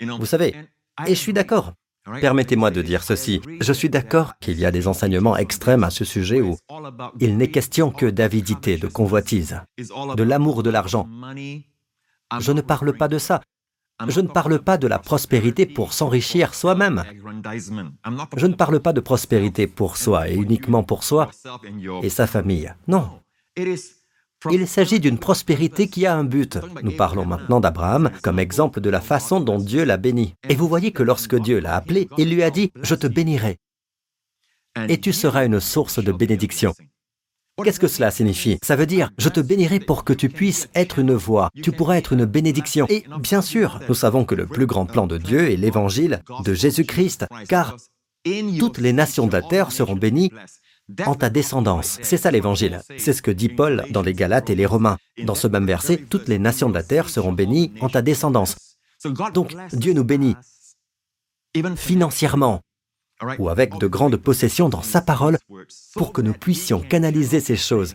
[0.00, 0.54] Vous savez,
[1.06, 1.74] et je suis d'accord.
[2.20, 3.40] Permettez-moi de dire ceci.
[3.60, 6.56] Je suis d'accord qu'il y a des enseignements extrêmes à ce sujet où
[7.20, 11.08] il n'est question que d'avidité, de convoitise, de l'amour de l'argent,
[12.40, 13.40] je ne parle pas de ça.
[14.08, 17.04] Je ne parle pas de la prospérité pour s'enrichir soi-même.
[18.36, 21.30] Je ne parle pas de prospérité pour soi et uniquement pour soi
[22.02, 22.72] et sa famille.
[22.88, 23.20] Non.
[24.50, 26.58] Il s'agit d'une prospérité qui a un but.
[26.82, 30.34] Nous parlons maintenant d'Abraham comme exemple de la façon dont Dieu l'a béni.
[30.48, 33.58] Et vous voyez que lorsque Dieu l'a appelé, il lui a dit, je te bénirai.
[34.88, 36.74] Et tu seras une source de bénédiction.
[37.62, 38.58] Qu'est-ce que cela signifie?
[38.62, 41.96] Ça veut dire, je te bénirai pour que tu puisses être une voix, tu pourras
[41.96, 42.86] être une bénédiction.
[42.88, 46.54] Et bien sûr, nous savons que le plus grand plan de Dieu est l'évangile de
[46.54, 47.76] Jésus-Christ, car
[48.58, 50.32] toutes les nations de la terre seront bénies
[51.04, 51.98] en ta descendance.
[52.02, 52.80] C'est ça l'évangile.
[52.96, 54.98] C'est ce que dit Paul dans les Galates et les Romains.
[55.22, 58.56] Dans ce même verset, toutes les nations de la terre seront bénies en ta descendance.
[59.34, 60.36] Donc, Dieu nous bénit
[61.76, 62.62] financièrement,
[63.38, 65.38] ou avec de grandes possessions dans sa parole
[65.94, 67.94] pour que nous puissions canaliser ces choses.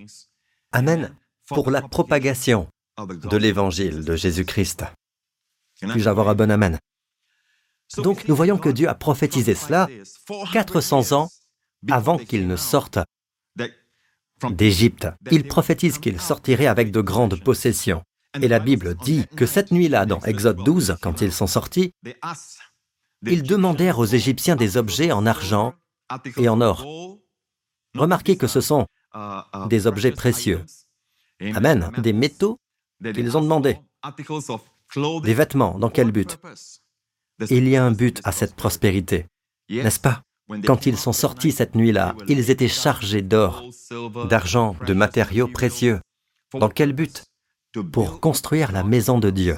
[0.72, 1.14] Amen.
[1.48, 2.68] Pour la propagation
[3.00, 4.86] de l'évangile de Jésus-Christ.
[5.82, 6.80] Puis-je avoir un bon Amen?
[7.98, 9.88] Donc nous voyons que Dieu a prophétisé cela
[10.52, 11.30] 400 ans
[11.90, 13.00] avant qu'il ne sorte
[14.50, 15.08] d'Égypte.
[15.32, 18.04] Il prophétise qu'il sortirait avec de grandes possessions.
[18.42, 21.94] Et la Bible dit que cette nuit-là, dans Exode 12, quand ils sont sortis,
[23.26, 25.74] ils demandèrent aux Égyptiens des objets en argent
[26.38, 26.86] et en or.
[27.96, 28.86] Remarquez que ce sont
[29.70, 30.64] des objets précieux.
[31.42, 32.60] Amen, des métaux
[33.02, 33.78] qu'ils ont demandé.
[35.24, 36.40] Des vêtements, dans quel but?
[37.50, 39.28] Il y a un but à cette prospérité,
[39.70, 40.24] n'est-ce pas?
[40.66, 43.66] Quand ils sont sortis cette nuit-là, ils étaient chargés d'or,
[44.30, 46.00] d'argent, de matériaux précieux.
[46.54, 47.26] Dans quel but?
[47.92, 49.58] Pour construire la maison de Dieu.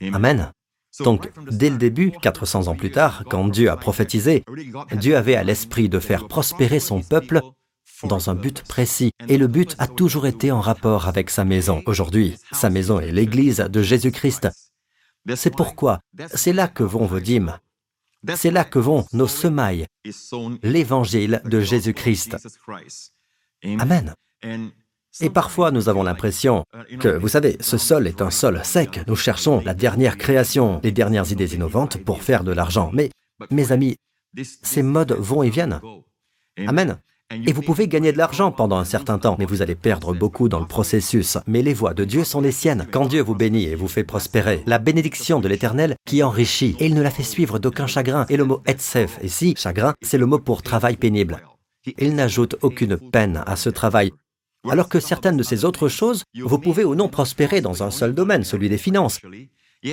[0.00, 0.52] Amen.
[1.00, 4.44] Donc, dès le début, 400 ans plus tard, quand Dieu a prophétisé,
[4.92, 7.40] Dieu avait à l'esprit de faire prospérer son peuple
[8.04, 9.10] dans un but précis.
[9.28, 11.82] Et le but a toujours été en rapport avec sa maison.
[11.86, 14.48] Aujourd'hui, sa maison est l'Église de Jésus-Christ.
[15.34, 16.00] C'est pourquoi
[16.34, 17.58] c'est là que vont vos dîmes.
[18.36, 19.86] C'est là que vont nos semailles,
[20.62, 22.36] l'évangile de Jésus-Christ.
[23.64, 24.14] Amen.
[25.20, 26.64] Et parfois, nous avons l'impression
[26.98, 29.00] que, vous savez, ce sol est un sol sec.
[29.06, 32.90] Nous cherchons la dernière création, les dernières idées innovantes pour faire de l'argent.
[32.92, 33.10] Mais,
[33.50, 33.96] mes amis,
[34.62, 35.80] ces modes vont et viennent.
[36.66, 36.98] Amen.
[37.46, 40.48] Et vous pouvez gagner de l'argent pendant un certain temps, mais vous allez perdre beaucoup
[40.48, 41.38] dans le processus.
[41.46, 42.86] Mais les voies de Dieu sont les siennes.
[42.92, 46.86] Quand Dieu vous bénit et vous fait prospérer, la bénédiction de l'Éternel qui enrichit, et
[46.86, 48.26] il ne la fait suivre d'aucun chagrin.
[48.28, 51.40] Et le mot etsef, ici, chagrin, c'est le mot pour travail pénible.
[51.98, 54.12] Il n'ajoute aucune peine à ce travail.
[54.68, 58.14] Alors que certaines de ces autres choses, vous pouvez ou non prospérer dans un seul
[58.14, 59.20] domaine, celui des finances.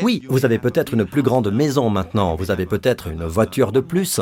[0.01, 3.81] Oui, vous avez peut-être une plus grande maison maintenant, vous avez peut-être une voiture de
[3.81, 4.21] plus.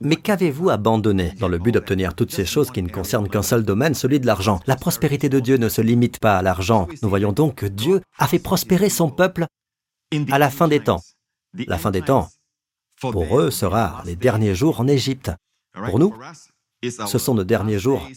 [0.00, 3.62] Mais qu'avez-vous abandonné dans le but d'obtenir toutes ces choses qui ne concernent qu'un seul
[3.62, 4.58] domaine, celui de l'argent?
[4.66, 6.88] La prospérité de Dieu ne se limite pas à l'argent.
[7.02, 9.46] Nous voyons donc que Dieu a fait prospérer son peuple
[10.30, 11.00] à la fin des temps.
[11.68, 12.28] La fin des temps,
[13.00, 15.30] pour eux, sera les derniers jours en Égypte.
[15.86, 16.12] Pour nous,
[16.90, 18.08] ce sont nos derniers jours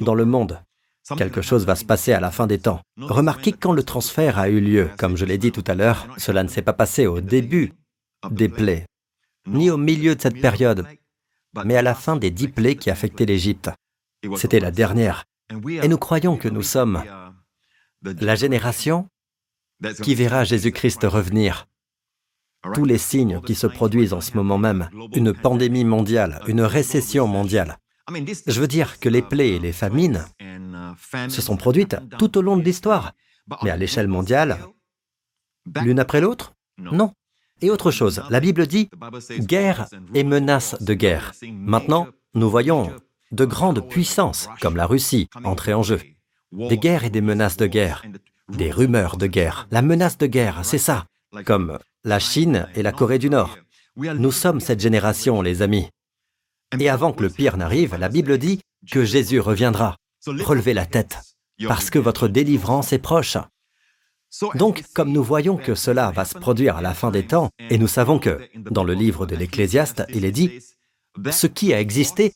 [0.00, 0.62] dans le monde.
[1.16, 2.80] Quelque chose va se passer à la fin des temps.
[2.98, 4.90] Remarquez quand le transfert a eu lieu.
[4.98, 7.72] Comme je l'ai dit tout à l'heure, cela ne s'est pas passé au début
[8.30, 8.84] des plaies,
[9.46, 10.86] ni au milieu de cette période,
[11.64, 13.70] mais à la fin des dix plaies qui affectaient l'Égypte.
[14.36, 15.24] C'était la dernière.
[15.82, 17.02] Et nous croyons que nous sommes
[18.02, 19.08] la génération
[20.02, 21.66] qui verra Jésus-Christ revenir.
[22.74, 27.26] Tous les signes qui se produisent en ce moment même, une pandémie mondiale, une récession
[27.26, 27.78] mondiale.
[28.46, 30.24] Je veux dire que les plaies et les famines
[31.28, 33.12] se sont produites tout au long de l'histoire.
[33.62, 34.58] Mais à l'échelle mondiale,
[35.82, 36.54] l'une après l'autre?
[36.78, 37.12] Non.
[37.60, 38.88] Et autre chose, la Bible dit
[39.38, 41.32] guerre et menace de guerre.
[41.42, 42.92] Maintenant, nous voyons
[43.32, 46.00] de grandes puissances, comme la Russie, entrer en jeu.
[46.52, 48.04] Des guerres et des menaces de guerre.
[48.48, 49.66] Des rumeurs de guerre.
[49.70, 51.06] La menace de guerre, c'est ça.
[51.44, 53.58] Comme la Chine et la Corée du Nord.
[53.96, 55.88] Nous sommes cette génération, les amis.
[56.78, 58.60] Et avant que le pire n'arrive, la Bible dit
[58.90, 59.96] que Jésus reviendra.
[60.26, 61.18] Relevez la tête,
[61.66, 63.36] parce que votre délivrance est proche.
[64.54, 67.78] Donc, comme nous voyons que cela va se produire à la fin des temps, et
[67.78, 70.60] nous savons que, dans le livre de l'Ecclésiaste, il est dit,
[71.30, 72.34] ce qui a existé,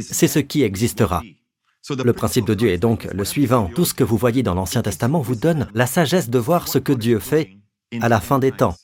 [0.00, 1.22] c'est ce qui existera.
[1.88, 3.70] Le principe de Dieu est donc le suivant.
[3.74, 6.78] Tout ce que vous voyez dans l'Ancien Testament vous donne la sagesse de voir ce
[6.78, 7.56] que Dieu fait
[8.00, 8.76] à la fin des temps.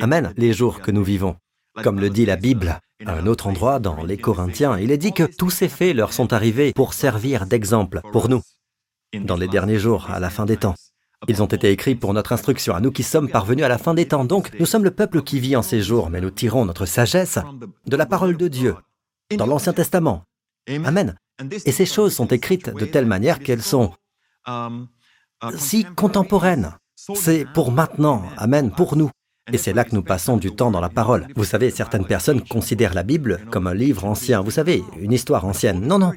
[0.00, 1.36] Amen, les jours que nous vivons.
[1.82, 5.12] Comme le dit la Bible, à un autre endroit dans les Corinthiens, il est dit
[5.12, 8.42] que tous ces faits leur sont arrivés pour servir d'exemple pour nous,
[9.14, 10.74] dans les derniers jours, à la fin des temps.
[11.28, 13.94] Ils ont été écrits pour notre instruction, à nous qui sommes parvenus à la fin
[13.94, 14.24] des temps.
[14.24, 17.38] Donc, nous sommes le peuple qui vit en ces jours, mais nous tirons notre sagesse
[17.86, 18.74] de la parole de Dieu,
[19.36, 20.24] dans l'Ancien Testament.
[20.68, 21.16] Amen.
[21.64, 23.94] Et ces choses sont écrites de telle manière qu'elles sont
[25.56, 26.76] si contemporaines.
[27.14, 29.10] C'est pour maintenant, Amen, pour nous.
[29.52, 31.26] Et c'est là que nous passons du temps dans la parole.
[31.34, 35.44] Vous savez, certaines personnes considèrent la Bible comme un livre ancien, vous savez, une histoire
[35.44, 35.80] ancienne.
[35.80, 36.12] Non, non.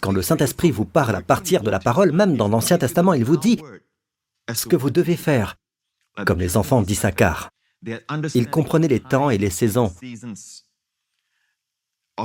[0.00, 3.24] Quand le Saint-Esprit vous parle à partir de la parole, même dans l'Ancien Testament, il
[3.24, 3.60] vous dit
[4.54, 5.56] ce que vous devez faire,
[6.26, 7.50] comme les enfants d'Issachar.
[8.34, 9.92] Ils comprenaient les temps et les saisons.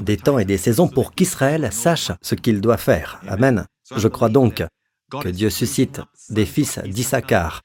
[0.02, 3.20] Des temps et des saisons pour qu'Israël sache ce qu'il doit faire.
[3.28, 3.66] Amen.
[3.96, 4.64] Je crois donc
[5.22, 7.62] que Dieu suscite des fils d'Issachar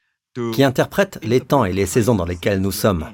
[0.53, 3.07] qui interprètent les temps et les saisons dans lesquels nous sommes.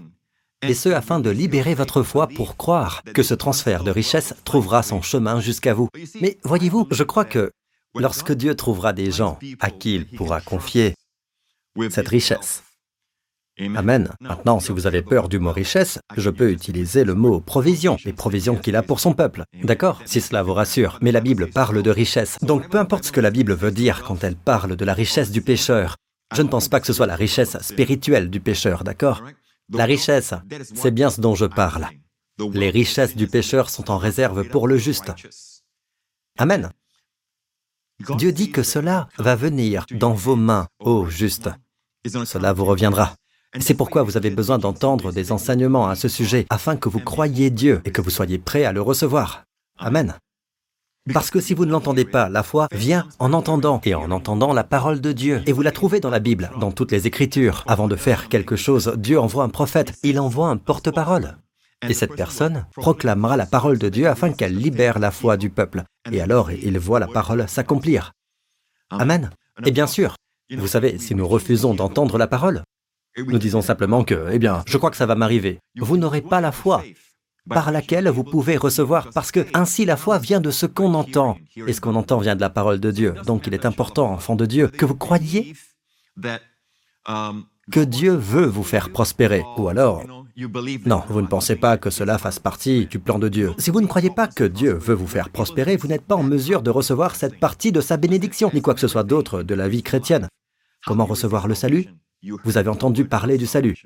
[0.61, 4.83] Et ce, afin de libérer votre foi pour croire que ce transfert de richesse trouvera
[4.83, 5.89] son chemin jusqu'à vous.
[6.21, 7.51] Mais voyez-vous, je crois que
[7.95, 10.95] lorsque Dieu trouvera des gens à qui il pourra confier
[11.89, 12.63] cette richesse,
[13.57, 14.09] Amen.
[14.19, 18.11] Maintenant, si vous avez peur du mot richesse, je peux utiliser le mot provision, les
[18.11, 19.45] provisions qu'il a pour son peuple.
[19.63, 20.01] D'accord?
[20.05, 20.97] Si cela vous rassure.
[21.01, 22.37] Mais la Bible parle de richesse.
[22.41, 25.31] Donc peu importe ce que la Bible veut dire quand elle parle de la richesse
[25.31, 25.95] du pécheur,
[26.35, 29.23] je ne pense pas que ce soit la richesse spirituelle du pécheur, d'accord?
[29.71, 30.33] La richesse,
[30.73, 31.87] c'est bien ce dont je parle.
[32.53, 35.13] Les richesses du pécheur sont en réserve pour le juste.
[36.37, 36.69] Amen.
[38.17, 41.49] Dieu dit que cela va venir dans vos mains, ô juste.
[42.05, 43.15] Cela vous reviendra.
[43.59, 47.49] C'est pourquoi vous avez besoin d'entendre des enseignements à ce sujet, afin que vous croyiez
[47.49, 49.43] Dieu et que vous soyez prêts à le recevoir.
[49.77, 50.15] Amen.
[51.13, 54.53] Parce que si vous ne l'entendez pas, la foi vient en entendant, et en entendant
[54.53, 55.43] la parole de Dieu.
[55.45, 57.63] Et vous la trouvez dans la Bible, dans toutes les Écritures.
[57.67, 61.37] Avant de faire quelque chose, Dieu envoie un prophète, il envoie un porte-parole.
[61.87, 65.83] Et cette personne proclamera la parole de Dieu afin qu'elle libère la foi du peuple.
[66.11, 68.13] Et alors il voit la parole s'accomplir.
[68.89, 69.29] Amen.
[69.63, 70.15] Et bien sûr,
[70.57, 72.63] vous savez, si nous refusons d'entendre la parole,
[73.17, 75.59] nous disons simplement que, eh bien, je crois que ça va m'arriver.
[75.77, 76.83] Vous n'aurez pas la foi
[77.49, 81.37] par laquelle vous pouvez recevoir, parce que ainsi la foi vient de ce qu'on entend,
[81.67, 83.13] et ce qu'on entend vient de la parole de Dieu.
[83.25, 85.53] Donc il est important, enfant de Dieu, que vous croyiez
[87.71, 90.03] que Dieu veut vous faire prospérer, ou alors,
[90.85, 93.53] non, vous ne pensez pas que cela fasse partie du plan de Dieu.
[93.57, 96.23] Si vous ne croyez pas que Dieu veut vous faire prospérer, vous n'êtes pas en
[96.23, 99.55] mesure de recevoir cette partie de sa bénédiction, ni quoi que ce soit d'autre de
[99.55, 100.27] la vie chrétienne.
[100.85, 101.87] Comment recevoir le salut?
[102.43, 103.81] Vous avez entendu parler du salut.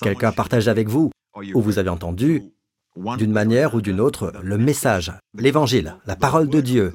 [0.00, 1.10] Quelqu'un partage avec vous,
[1.54, 2.42] ou vous avez entendu
[3.16, 6.92] d'une manière ou d'une autre, le message, l'évangile, la parole de Dieu.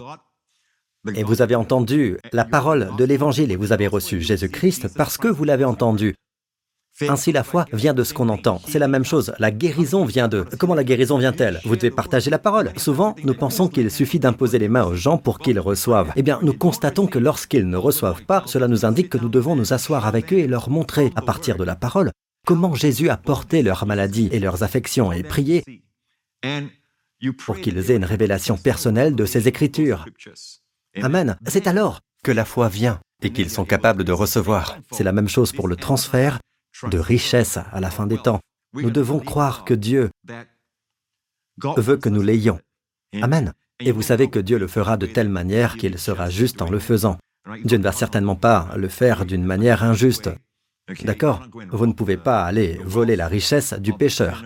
[1.15, 5.27] Et vous avez entendu la parole de l'évangile et vous avez reçu Jésus-Christ parce que
[5.27, 6.15] vous l'avez entendu.
[7.01, 8.61] Ainsi la foi vient de ce qu'on entend.
[8.67, 9.33] C'est la même chose.
[9.39, 10.45] La guérison vient de...
[10.59, 11.59] Comment la guérison vient-elle?
[11.65, 12.71] Vous devez partager la parole.
[12.77, 16.11] Souvent, nous pensons qu'il suffit d'imposer les mains aux gens pour qu'ils reçoivent.
[16.15, 19.55] Eh bien, nous constatons que lorsqu'ils ne reçoivent pas, cela nous indique que nous devons
[19.55, 22.11] nous asseoir avec eux et leur montrer, à partir de la parole,
[22.45, 25.63] comment Jésus a porté leurs maladies et leurs affections et prier
[27.45, 30.05] pour qu'ils aient une révélation personnelle de ces Écritures.
[31.01, 31.37] Amen.
[31.47, 34.77] C'est alors que la foi vient et qu'ils sont capables de recevoir.
[34.91, 36.39] C'est la même chose pour le transfert
[36.89, 38.39] de richesse à la fin des temps.
[38.73, 40.09] Nous devons croire que Dieu
[41.77, 42.59] veut que nous l'ayons.
[43.21, 43.53] Amen.
[43.79, 46.79] Et vous savez que Dieu le fera de telle manière qu'il sera juste en le
[46.79, 47.17] faisant.
[47.63, 50.29] Dieu ne va certainement pas le faire d'une manière injuste.
[51.03, 54.43] D'accord Vous ne pouvez pas aller voler la richesse du pécheur.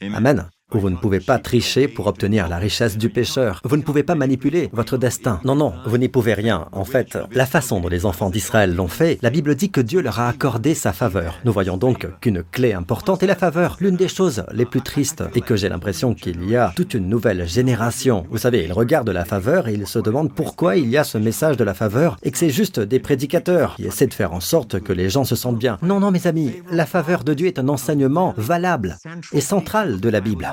[0.00, 3.60] Amen vous ne pouvez pas tricher pour obtenir la richesse du pécheur.
[3.64, 5.40] Vous ne pouvez pas manipuler votre destin.
[5.44, 6.66] Non, non, vous n'y pouvez rien.
[6.72, 10.00] En fait, la façon dont les enfants d'Israël l'ont fait, la Bible dit que Dieu
[10.00, 11.38] leur a accordé sa faveur.
[11.44, 13.76] Nous voyons donc qu'une clé importante est la faveur.
[13.80, 17.08] L'une des choses les plus tristes est que j'ai l'impression qu'il y a toute une
[17.08, 18.26] nouvelle génération.
[18.30, 21.18] Vous savez, ils regardent la faveur et ils se demandent pourquoi il y a ce
[21.18, 24.40] message de la faveur et que c'est juste des prédicateurs qui essaient de faire en
[24.40, 25.78] sorte que les gens se sentent bien.
[25.82, 28.98] Non, non, mes amis, la faveur de Dieu est un enseignement valable
[29.32, 30.52] et central de la Bible.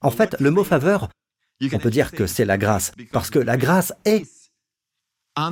[0.00, 1.08] En fait, le mot faveur,
[1.72, 4.26] on peut dire que c'est la grâce, parce que la grâce est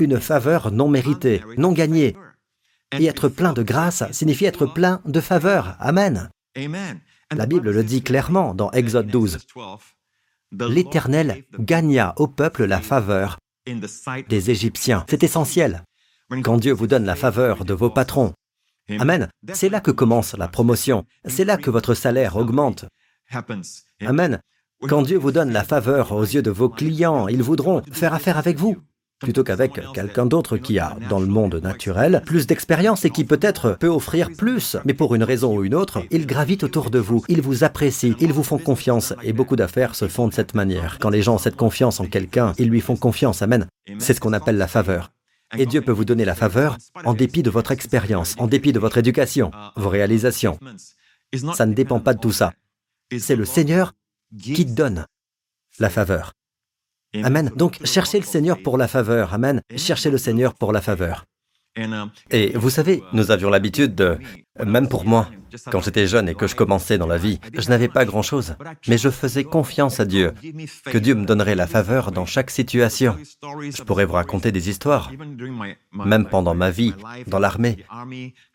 [0.01, 2.17] une faveur non méritée, non gagnée.
[2.99, 5.77] Et être plein de grâce signifie être plein de faveur.
[5.79, 6.29] Amen.
[7.33, 9.39] La Bible le dit clairement dans Exode 12.
[10.53, 13.39] L'Éternel gagna au peuple la faveur
[14.29, 15.05] des Égyptiens.
[15.09, 15.85] C'est essentiel.
[16.43, 18.35] Quand Dieu vous donne la faveur de vos patrons,
[18.99, 22.87] Amen, c'est là que commence la promotion, c'est là que votre salaire augmente,
[24.05, 24.41] Amen.
[24.89, 28.39] Quand Dieu vous donne la faveur aux yeux de vos clients, ils voudront faire affaire
[28.39, 28.77] avec vous
[29.21, 33.77] plutôt qu'avec quelqu'un d'autre qui a, dans le monde naturel, plus d'expérience et qui peut-être
[33.79, 37.23] peut offrir plus, mais pour une raison ou une autre, ils gravitent autour de vous,
[37.29, 40.99] ils vous apprécient, ils vous font confiance, et beaucoup d'affaires se font de cette manière.
[40.99, 43.67] Quand les gens ont cette confiance en quelqu'un, ils lui font confiance, amen.
[43.99, 45.13] C'est ce qu'on appelle la faveur.
[45.59, 48.79] Et Dieu peut vous donner la faveur en dépit de votre expérience, en dépit de
[48.79, 50.59] votre éducation, vos réalisations.
[51.55, 52.53] Ça ne dépend pas de tout ça.
[53.19, 53.93] C'est le Seigneur
[54.39, 55.07] qui donne
[55.79, 56.33] la faveur.
[57.15, 57.51] Amen.
[57.57, 59.35] Donc cherchez le Seigneur pour la faveur.
[59.35, 59.63] Amen.
[59.77, 61.25] Cherchez le Seigneur pour la faveur.
[62.31, 64.19] Et vous savez, nous avions l'habitude de,
[64.65, 65.29] même pour moi,
[65.71, 68.57] quand j'étais jeune et que je commençais dans la vie, je n'avais pas grand-chose,
[68.89, 70.35] mais je faisais confiance à Dieu,
[70.85, 73.17] que Dieu me donnerait la faveur dans chaque situation.
[73.43, 75.13] Je pourrais vous raconter des histoires,
[75.93, 76.93] même pendant ma vie,
[77.29, 77.79] dans l'armée,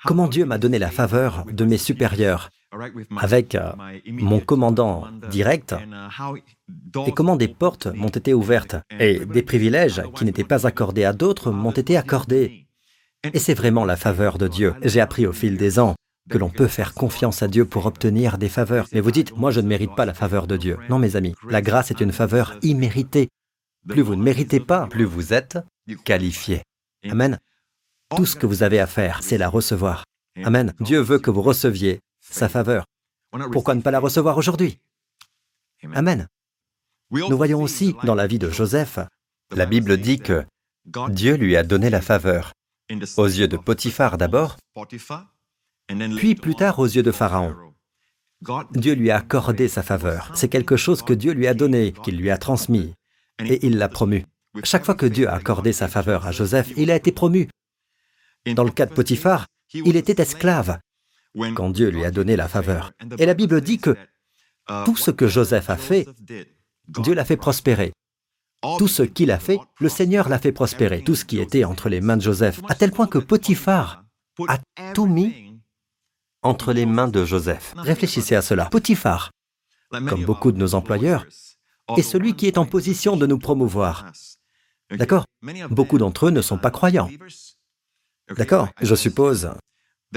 [0.04, 2.50] comment Dieu m'a donné la faveur de mes supérieurs,
[3.18, 3.72] avec euh,
[4.08, 10.26] mon commandant direct uh, et comment des portes m'ont été ouvertes et des privilèges qui
[10.26, 12.68] n'étaient pas accordés à d'autres m'ont été accordés.
[13.34, 14.76] Et c'est vraiment la faveur de Dieu.
[14.84, 15.96] J'ai appris au fil des ans
[16.30, 18.88] que l'on peut faire confiance à Dieu pour obtenir des faveurs.
[18.94, 20.78] Mais vous dites, moi je ne mérite pas la faveur de Dieu.
[20.90, 23.30] Non mes amis, la grâce est une faveur imméritée.
[23.88, 25.60] Plus vous ne méritez pas, plus vous êtes
[26.04, 26.64] qualifié.
[27.10, 27.40] Amen.
[28.16, 30.04] Tout ce que vous avez à faire, c'est la recevoir.
[30.44, 30.74] Amen.
[30.80, 32.86] Dieu veut que vous receviez sa faveur.
[33.52, 34.80] Pourquoi ne pas la recevoir aujourd'hui?
[35.94, 36.28] Amen.
[37.12, 39.00] Nous voyons aussi dans la vie de Joseph,
[39.52, 40.46] la Bible dit que
[41.10, 42.54] Dieu lui a donné la faveur,
[43.18, 44.58] aux yeux de Potiphar d'abord,
[46.18, 47.56] puis plus tard aux yeux de Pharaon.
[48.72, 50.32] Dieu lui a accordé sa faveur.
[50.36, 52.94] C'est quelque chose que Dieu lui a donné, qu'il lui a transmis,
[53.40, 54.26] et il l'a promu.
[54.64, 57.50] Chaque fois que Dieu a accordé sa faveur à Joseph, il a été promu.
[58.46, 60.80] Dans le cas de Potiphar, il était esclave,
[61.56, 62.92] quand Dieu lui a donné la faveur.
[63.18, 63.96] Et la Bible dit que
[64.86, 66.08] tout ce que Joseph a fait,
[66.88, 67.94] Dieu l'a fait prospérer.
[68.78, 71.04] Tout ce qu'il a fait, le Seigneur l'a fait prospérer.
[71.04, 74.06] Tout ce qui était entre les mains de Joseph, à tel point que Potiphar
[74.48, 74.60] a
[74.94, 75.54] tout mis
[76.42, 77.74] entre les mains de Joseph.
[77.78, 78.66] Réfléchissez à cela.
[78.66, 79.32] Potiphar,
[79.92, 81.26] comme beaucoup de nos employeurs,
[81.96, 84.12] est celui qui est en position de nous promouvoir.
[84.92, 85.26] D'accord?
[85.70, 87.10] Beaucoup d'entre eux ne sont pas croyants.
[88.36, 88.70] D'accord?
[88.82, 89.52] Je suppose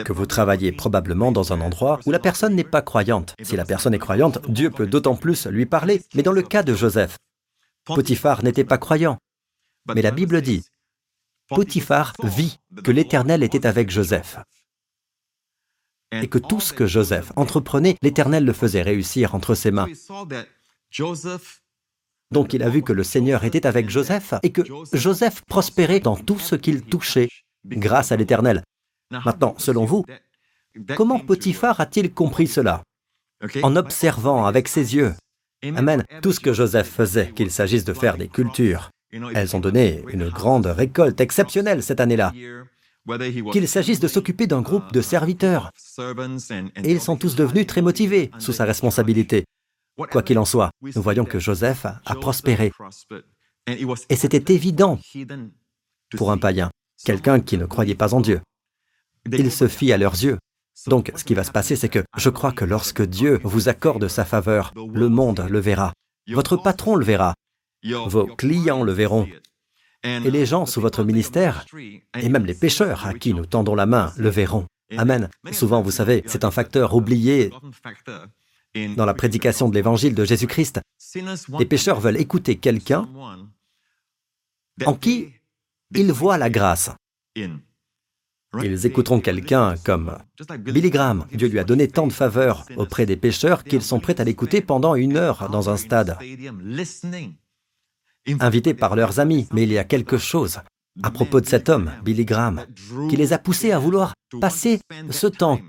[0.05, 3.35] que vous travaillez probablement dans un endroit où la personne n'est pas croyante.
[3.43, 6.03] Si la personne est croyante, Dieu peut d'autant plus lui parler.
[6.15, 7.17] Mais dans le cas de Joseph,
[7.85, 9.19] Potiphar n'était pas croyant.
[9.95, 10.65] Mais la Bible dit,
[11.49, 14.39] Potiphar vit que l'Éternel était avec Joseph
[16.13, 19.89] et que tout ce que Joseph entreprenait, l'Éternel le faisait réussir entre ses mains.
[22.31, 26.17] Donc il a vu que le Seigneur était avec Joseph et que Joseph prospérait dans
[26.17, 27.29] tout ce qu'il touchait
[27.65, 28.63] grâce à l'Éternel.
[29.11, 30.05] Maintenant, selon vous,
[30.97, 32.83] comment Potiphar a-t-il compris cela
[33.63, 35.15] En observant avec ses yeux.
[35.63, 36.05] Amen.
[36.23, 38.91] Tout ce que Joseph faisait, qu'il s'agisse de faire des cultures,
[39.35, 42.33] elles ont donné une grande récolte exceptionnelle cette année-là.
[43.53, 45.71] Qu'il s'agisse de s'occuper d'un groupe de serviteurs.
[46.85, 49.45] Et ils sont tous devenus très motivés sous sa responsabilité.
[49.97, 52.71] Quoi qu'il en soit, nous voyons que Joseph a prospéré.
[53.67, 54.99] Et c'était évident
[56.17, 56.71] pour un païen,
[57.05, 58.41] quelqu'un qui ne croyait pas en Dieu.
[59.31, 60.39] Il se fit à leurs yeux.
[60.87, 64.07] Donc, ce qui va se passer, c'est que je crois que lorsque Dieu vous accorde
[64.09, 65.93] sa faveur, le monde le verra.
[66.29, 67.35] Votre patron le verra.
[67.85, 69.29] Vos clients le verront.
[70.05, 71.65] Et les gens sous votre ministère,
[72.17, 74.67] et même les pécheurs à qui nous tendons la main, le verront.
[74.97, 75.29] Amen.
[75.53, 77.51] Souvent, vous savez, c'est un facteur oublié
[78.97, 80.81] dans la prédication de l'évangile de Jésus-Christ.
[81.59, 83.09] Les pécheurs veulent écouter quelqu'un
[84.87, 85.33] en qui
[85.95, 86.91] ils voient la grâce.
[88.63, 90.17] Ils écouteront quelqu'un comme
[90.61, 91.27] Billy Graham.
[91.33, 94.63] Dieu lui a donné tant de faveurs auprès des pécheurs qu'ils sont prêts à l'écouter
[94.63, 96.17] pendant une heure dans un stade,
[98.41, 99.47] invités par leurs amis.
[99.53, 100.61] Mais il y a quelque chose
[101.03, 102.65] à propos de cet homme, Billy Graham,
[103.11, 104.81] qui les a poussés à vouloir passer
[105.11, 105.61] ce temps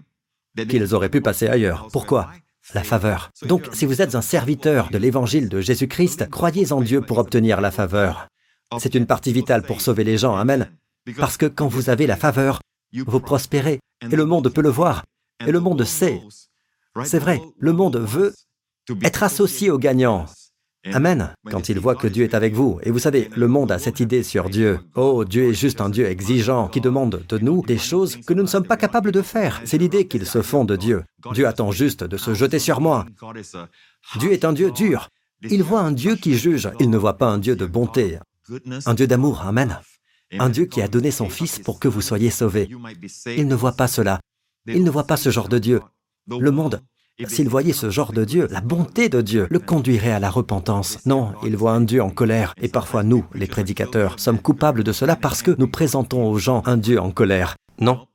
[0.68, 1.88] qu'ils auraient pu passer ailleurs.
[1.92, 2.32] Pourquoi?
[2.74, 3.32] La faveur.
[3.46, 7.62] Donc, si vous êtes un serviteur de l'évangile de Jésus-Christ, croyez en Dieu pour obtenir
[7.62, 8.28] la faveur.
[8.78, 10.70] C'est une partie vitale pour sauver les gens, Amen.
[11.18, 12.62] Parce que quand vous avez la faveur,
[12.94, 15.04] vous prospérez, et le monde peut le voir,
[15.46, 16.22] et le monde sait.
[17.04, 18.34] C'est vrai, le monde veut
[19.04, 20.26] être associé aux gagnants.
[20.94, 21.34] Amen.
[21.50, 22.80] Quand il voit que Dieu est avec vous.
[22.84, 24.80] Et vous savez, le monde a cette idée sur Dieu.
[24.96, 28.44] Oh, Dieu est juste un Dieu exigeant qui demande de nous des choses que nous
[28.44, 29.62] ne sommes pas capables de faire.
[29.66, 31.04] C'est l'idée qu'ils se font de Dieu.
[31.34, 33.06] Dieu attend juste de se jeter sur moi.
[34.20, 35.10] Dieu est un Dieu dur.
[35.44, 36.70] Il voit un Dieu qui juge.
[36.80, 38.18] Il ne voit pas un Dieu de bonté,
[38.86, 39.42] un Dieu d'amour.
[39.42, 39.80] Amen.
[40.38, 42.70] Un Dieu qui a donné son Fils pour que vous soyez sauvés.
[43.26, 44.20] Il ne voit pas cela.
[44.68, 45.82] Il ne voit pas ce genre de Dieu.
[46.28, 46.82] Le monde
[47.28, 51.06] s'il voyait ce genre de Dieu, la bonté de Dieu le conduirait à la repentance.
[51.06, 52.54] Non, il voit un Dieu en colère.
[52.62, 56.64] Et parfois nous, les prédicateurs, sommes coupables de cela parce que nous présentons aux gens
[56.66, 57.58] un Dieu en colère.
[57.80, 58.08] Non,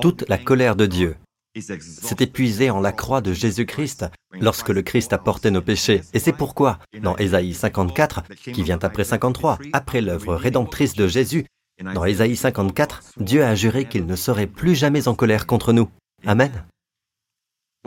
[0.00, 1.16] toute la colère de Dieu
[1.60, 4.06] s'est épuisée en la croix de Jésus-Christ
[4.40, 6.02] lorsque le Christ a porté nos péchés.
[6.12, 11.46] Et c'est pourquoi, dans Ésaïe 54, qui vient après 53, après l'œuvre rédemptrice de Jésus,
[11.82, 15.88] dans Ésaïe 54, Dieu a juré qu'il ne serait plus jamais en colère contre nous.
[16.26, 16.64] Amen.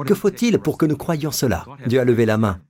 [0.06, 1.66] Que faut-il pour que nous croyions cela?
[1.86, 2.62] Dieu a levé la main,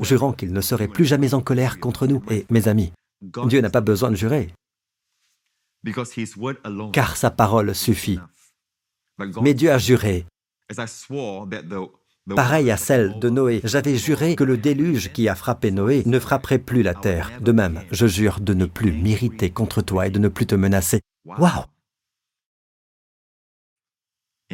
[0.00, 2.22] jurant qu'il ne serait plus jamais en colère contre nous.
[2.30, 4.54] Et mes amis, Dieu n'a pas besoin de jurer,
[6.92, 8.18] car sa parole suffit.
[9.42, 10.26] Mais Dieu a juré,
[12.34, 13.60] pareil à celle de Noé.
[13.64, 17.30] J'avais juré que le déluge qui a frappé Noé ne frapperait plus la terre.
[17.40, 20.54] De même, je jure de ne plus m'irriter contre toi et de ne plus te
[20.54, 21.00] menacer.
[21.24, 21.64] Waouh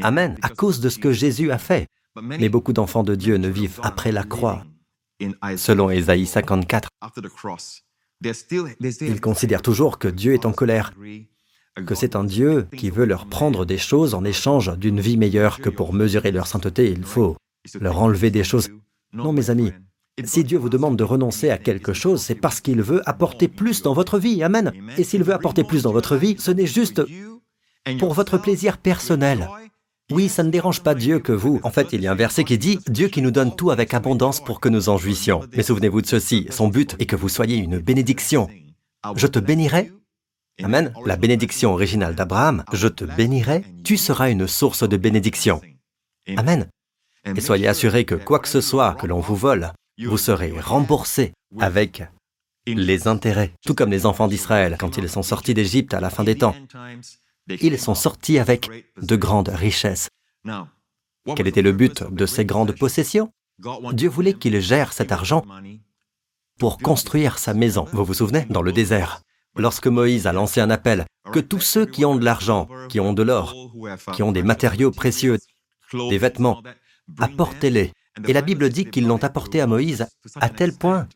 [0.03, 1.87] Amen, à cause de ce que Jésus a fait.
[2.21, 4.65] Mais beaucoup d'enfants de Dieu ne vivent après la croix.
[5.57, 6.89] Selon Ésaïe 54,
[9.01, 10.95] ils considèrent toujours que Dieu est en colère,
[11.87, 15.61] que c'est un Dieu qui veut leur prendre des choses en échange d'une vie meilleure,
[15.61, 17.37] que pour mesurer leur sainteté, il faut
[17.81, 18.69] leur enlever des choses.
[19.13, 19.73] Non, mes amis,
[20.25, 23.83] si Dieu vous demande de renoncer à quelque chose, c'est parce qu'il veut apporter plus
[23.83, 24.43] dans votre vie.
[24.43, 24.73] Amen.
[24.99, 27.03] Et s'il veut apporter plus dans votre vie, ce n'est juste
[27.99, 29.49] pour votre plaisir personnel.
[30.11, 31.61] Oui, ça ne dérange pas Dieu que vous.
[31.63, 33.95] En fait, il y a un verset qui dit Dieu qui nous donne tout avec
[33.95, 35.43] abondance pour que nous en jouissions.
[35.57, 38.49] Mais souvenez-vous de ceci, son but est que vous soyez une bénédiction.
[39.15, 39.93] Je te bénirai.
[40.63, 40.93] Amen.
[41.07, 45.61] La bénédiction originale d'Abraham, je te bénirai, tu seras une source de bénédiction.
[46.37, 46.69] Amen.
[47.25, 51.33] Et soyez assurés que quoi que ce soit que l'on vous vole, vous serez remboursé
[51.59, 52.03] avec
[52.67, 56.25] les intérêts, tout comme les enfants d'Israël quand ils sont sortis d'Égypte à la fin
[56.25, 56.55] des temps.
[57.49, 60.09] Ils sont sortis avec de grandes richesses.
[61.37, 63.33] Quel était le but de ces grandes possessions?
[63.93, 65.45] Dieu voulait qu'il gère cet argent
[66.59, 67.87] pour construire sa maison.
[67.93, 68.47] Vous vous souvenez?
[68.49, 69.21] Dans le désert.
[69.57, 73.13] Lorsque Moïse a lancé un appel, que tous ceux qui ont de l'argent, qui ont
[73.13, 73.55] de l'or,
[74.15, 75.39] qui ont des matériaux précieux,
[75.93, 76.63] des vêtements,
[77.19, 77.93] apportez-les.
[78.27, 80.07] Et la Bible dit qu'ils l'ont apporté à Moïse
[80.41, 81.09] à tel point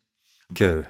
[0.54, 0.82] que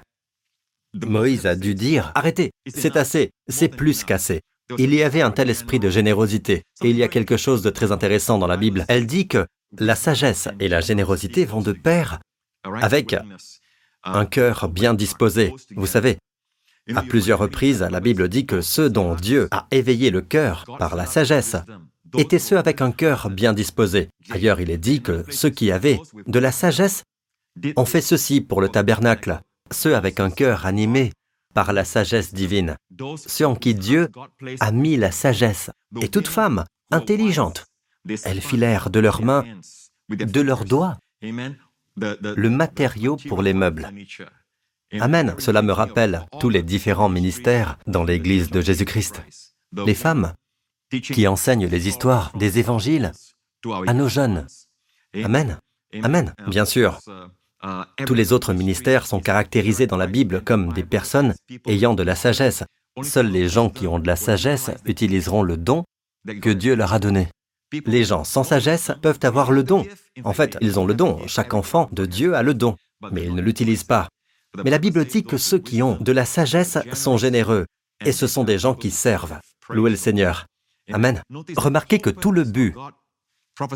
[0.93, 4.41] Moïse a dû dire, arrêtez, c'est assez, c'est plus qu'assez.
[4.77, 6.63] Il y avait un tel esprit de générosité.
[6.83, 8.85] Et il y a quelque chose de très intéressant dans la Bible.
[8.87, 9.45] Elle dit que
[9.77, 12.19] la sagesse et la générosité vont de pair
[12.63, 13.15] avec
[14.03, 15.53] un cœur bien disposé.
[15.75, 16.17] Vous savez,
[16.95, 20.95] à plusieurs reprises, la Bible dit que ceux dont Dieu a éveillé le cœur par
[20.95, 21.57] la sagesse
[22.17, 24.09] étaient ceux avec un cœur bien disposé.
[24.29, 27.03] Ailleurs, il est dit que ceux qui avaient de la sagesse
[27.75, 29.39] ont fait ceci pour le tabernacle,
[29.71, 31.11] ceux avec un cœur animé
[31.53, 32.75] par la sagesse divine,
[33.15, 34.09] ceux en qui Dieu
[34.59, 35.71] a mis la sagesse.
[36.01, 37.65] Et toute femme intelligente,
[38.25, 39.45] elles filèrent de leurs mains,
[40.09, 43.89] de leurs doigts, le matériau pour les meubles.
[44.99, 45.35] Amen.
[45.39, 49.23] Cela me rappelle tous les différents ministères dans l'Église de Jésus-Christ.
[49.85, 50.33] Les femmes
[50.89, 53.11] qui enseignent les histoires des évangiles
[53.87, 54.47] à nos jeunes.
[55.23, 55.57] Amen.
[56.03, 56.33] Amen.
[56.47, 56.99] Bien sûr,
[58.05, 61.33] tous les autres ministères sont caractérisés dans la Bible comme des personnes
[61.65, 62.63] ayant de la sagesse.
[63.03, 65.83] Seuls les gens qui ont de la sagesse utiliseront le don
[66.41, 67.27] que Dieu leur a donné.
[67.85, 69.85] Les gens sans sagesse peuvent avoir le don.
[70.23, 71.19] En fait, ils ont le don.
[71.27, 72.75] Chaque enfant de Dieu a le don,
[73.11, 74.07] mais ils ne l'utilisent pas.
[74.63, 77.65] Mais la Bible dit que ceux qui ont de la sagesse sont généreux,
[78.05, 79.39] et ce sont des gens qui servent.
[79.69, 80.45] Louez le Seigneur.
[80.91, 81.21] Amen.
[81.57, 82.75] Remarquez que tout le but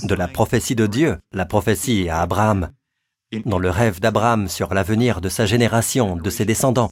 [0.03, 2.71] de la prophétie de Dieu, la prophétie à Abraham,
[3.45, 6.89] dans le rêve d'Abraham sur l'avenir de sa génération, de ses descendants.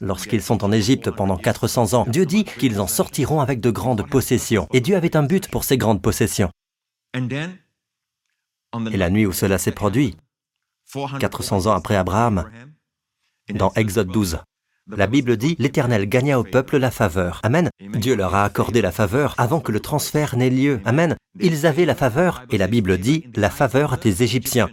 [0.00, 4.06] Lorsqu'ils sont en Égypte pendant 400 ans, Dieu dit qu'ils en sortiront avec de grandes
[4.08, 4.68] possessions.
[4.72, 6.50] Et Dieu avait un but pour ces grandes possessions.
[7.14, 10.16] Et la nuit où cela s'est produit,
[11.20, 12.50] 400 ans après Abraham,
[13.54, 14.38] dans Exode 12,
[14.96, 17.40] la Bible dit, l'Éternel gagna au peuple la faveur.
[17.42, 17.70] Amen.
[17.80, 20.80] Dieu leur a accordé la faveur avant que le transfert n'ait lieu.
[20.84, 21.16] Amen.
[21.40, 24.70] Ils avaient la faveur, et la Bible dit, la faveur des Égyptiens.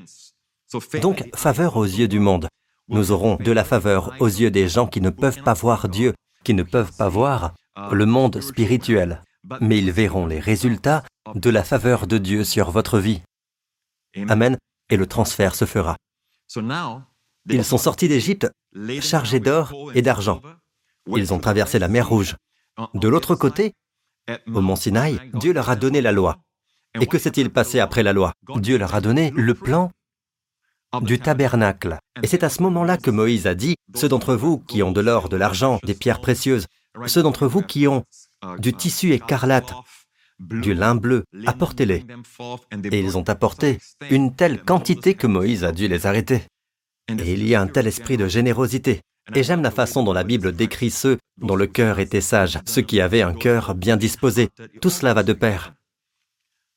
[1.02, 2.48] Donc, faveur aux yeux du monde.
[2.88, 6.14] Nous aurons de la faveur aux yeux des gens qui ne peuvent pas voir Dieu,
[6.44, 7.54] qui ne peuvent pas voir
[7.92, 9.22] le monde spirituel,
[9.60, 11.04] mais ils verront les résultats
[11.34, 13.22] de la faveur de Dieu sur votre vie.
[14.30, 14.58] Amen.
[14.90, 15.98] Et le transfert se fera.
[17.50, 18.48] Ils sont sortis d'Égypte
[19.02, 20.42] chargés d'or et d'argent.
[21.08, 22.36] Ils ont traversé la mer Rouge.
[22.94, 23.74] De l'autre côté,
[24.48, 26.38] au mont Sinaï, Dieu leur a donné la loi.
[27.00, 28.34] Et que s'est-il passé après la loi?
[28.56, 29.92] Dieu leur a donné le plan
[31.02, 31.98] du tabernacle.
[32.24, 35.02] Et c'est à ce moment-là que Moïse a dit, ceux d'entre vous qui ont de
[35.02, 36.68] l'or, de l'argent, des pierres précieuses,
[37.08, 38.04] ceux d'entre vous qui ont
[38.60, 39.74] du tissu écarlate,
[40.40, 42.06] du lin bleu, apportez-les.
[42.92, 46.44] Et ils ont apporté une telle quantité que Moïse a dû les arrêter.
[47.10, 49.02] Et il y a un tel esprit de générosité.
[49.34, 52.82] Et j'aime la façon dont la Bible décrit ceux dont le cœur était sage, ceux
[52.82, 54.50] qui avaient un cœur bien disposé.
[54.82, 55.74] Tout cela va de pair.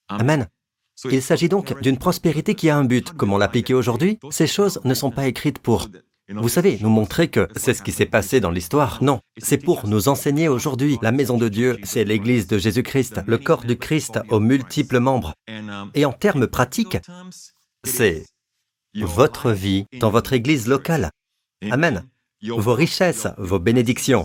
[0.09, 0.47] Amen.
[1.11, 3.12] Il s'agit donc d'une prospérité qui a un but.
[3.12, 4.18] Comment l'appliquer aujourd'hui?
[4.31, 5.89] Ces choses ne sont pas écrites pour,
[6.29, 8.99] vous savez, nous montrer que c'est ce qui s'est passé dans l'histoire.
[9.03, 10.99] Non, c'est pour nous enseigner aujourd'hui.
[11.03, 15.35] La maison de Dieu, c'est l'Église de Jésus-Christ, le corps du Christ aux multiples membres.
[15.95, 16.99] Et en termes pratiques,
[17.85, 18.24] c'est
[18.95, 21.11] votre vie dans votre Église locale.
[21.70, 22.05] Amen.
[22.43, 24.24] Vos richesses, vos bénédictions,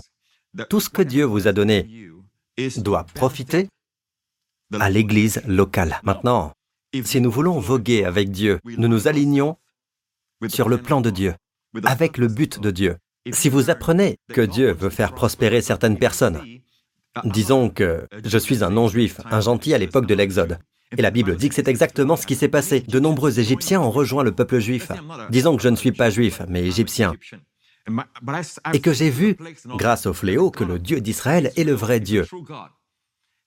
[0.68, 2.08] tout ce que Dieu vous a donné
[2.76, 3.68] doit profiter
[4.78, 6.00] à l'Église locale.
[6.02, 6.52] Maintenant,
[7.02, 9.56] si nous voulons voguer avec Dieu, nous nous alignons
[10.48, 11.34] sur le plan de Dieu,
[11.84, 12.96] avec le but de Dieu.
[13.32, 16.40] Si vous apprenez que Dieu veut faire prospérer certaines personnes,
[17.24, 20.58] disons que je suis un non-juif, un gentil à l'époque de l'Exode,
[20.96, 22.80] et la Bible dit que c'est exactement ce qui s'est passé.
[22.80, 24.90] De nombreux Égyptiens ont rejoint le peuple juif.
[25.30, 27.14] Disons que je ne suis pas juif, mais égyptien.
[28.72, 29.36] Et que j'ai vu,
[29.76, 32.26] grâce au fléau, que le Dieu d'Israël est le vrai Dieu.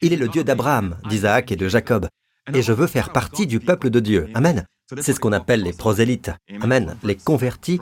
[0.01, 2.07] Il est le Dieu d'Abraham, d'Isaac et de Jacob
[2.53, 4.29] et je veux faire partie du peuple de Dieu.
[4.33, 4.65] Amen.
[5.01, 6.31] C'est ce qu'on appelle les prosélytes.
[6.61, 6.95] Amen.
[7.03, 7.79] Les convertis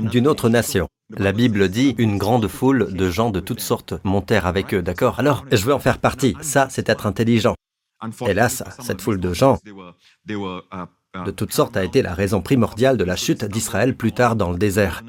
[0.00, 0.88] d'une autre nation.
[1.10, 5.18] La Bible dit une grande foule de gens de toutes sortes montèrent avec eux, d'accord?
[5.18, 6.36] Alors, je veux en faire partie.
[6.40, 7.56] Ça, c'est être intelligent.
[8.26, 9.58] Hélas, cette foule de gens
[11.26, 14.50] de toutes sortes a été la raison primordiale de la chute d'Israël plus tard dans
[14.50, 15.02] le désert.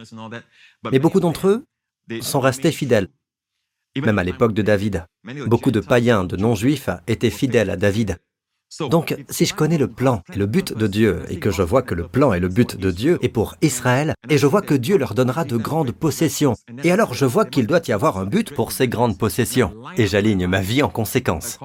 [0.92, 1.66] Mais beaucoup d'entre eux
[2.22, 3.08] sont restés fidèles.
[3.96, 5.06] Même à l'époque de David,
[5.48, 8.18] beaucoup de païens, de non-juifs étaient fidèles à David.
[8.90, 11.82] Donc, si je connais le plan et le but de Dieu, et que je vois
[11.82, 14.74] que le plan et le but de Dieu est pour Israël, et je vois que
[14.74, 18.26] Dieu leur donnera de grandes possessions, et alors je vois qu'il doit y avoir un
[18.26, 21.60] but pour ces grandes possessions, et j'aligne ma vie en conséquence.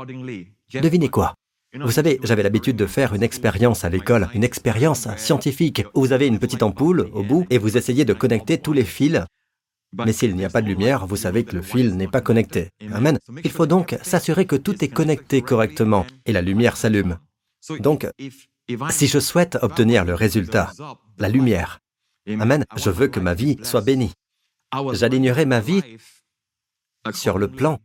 [0.72, 1.34] Devinez quoi?
[1.74, 6.12] Vous savez, j'avais l'habitude de faire une expérience à l'école, une expérience scientifique, où vous
[6.12, 9.22] avez une petite ampoule au bout et vous essayez de connecter tous les fils.
[9.92, 12.70] Mais s'il n'y a pas de lumière, vous savez que le fil n'est pas connecté.
[12.92, 13.18] Amen.
[13.44, 17.18] Il faut donc s'assurer que tout est connecté correctement et la lumière s'allume.
[17.80, 18.06] Donc,
[18.90, 20.72] si je souhaite obtenir le résultat,
[21.18, 21.80] la lumière,
[22.28, 24.12] Amen, je veux que ma vie soit bénie.
[24.92, 25.82] J'alignerai ma vie
[27.12, 27.78] sur le plan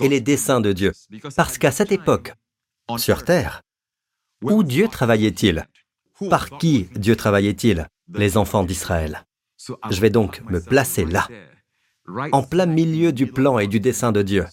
[0.00, 0.92] et les desseins de Dieu.
[1.36, 2.32] Parce qu'à cette époque,
[2.96, 3.62] sur Terre,
[4.42, 5.66] où Dieu travaillait-il?
[6.30, 7.86] Par qui Dieu travaillait-il?
[8.14, 9.24] Les enfants d'Israël.
[9.90, 11.28] Je vais donc me placer là,
[12.32, 14.46] en plein milieu du plan et du dessein de Dieu.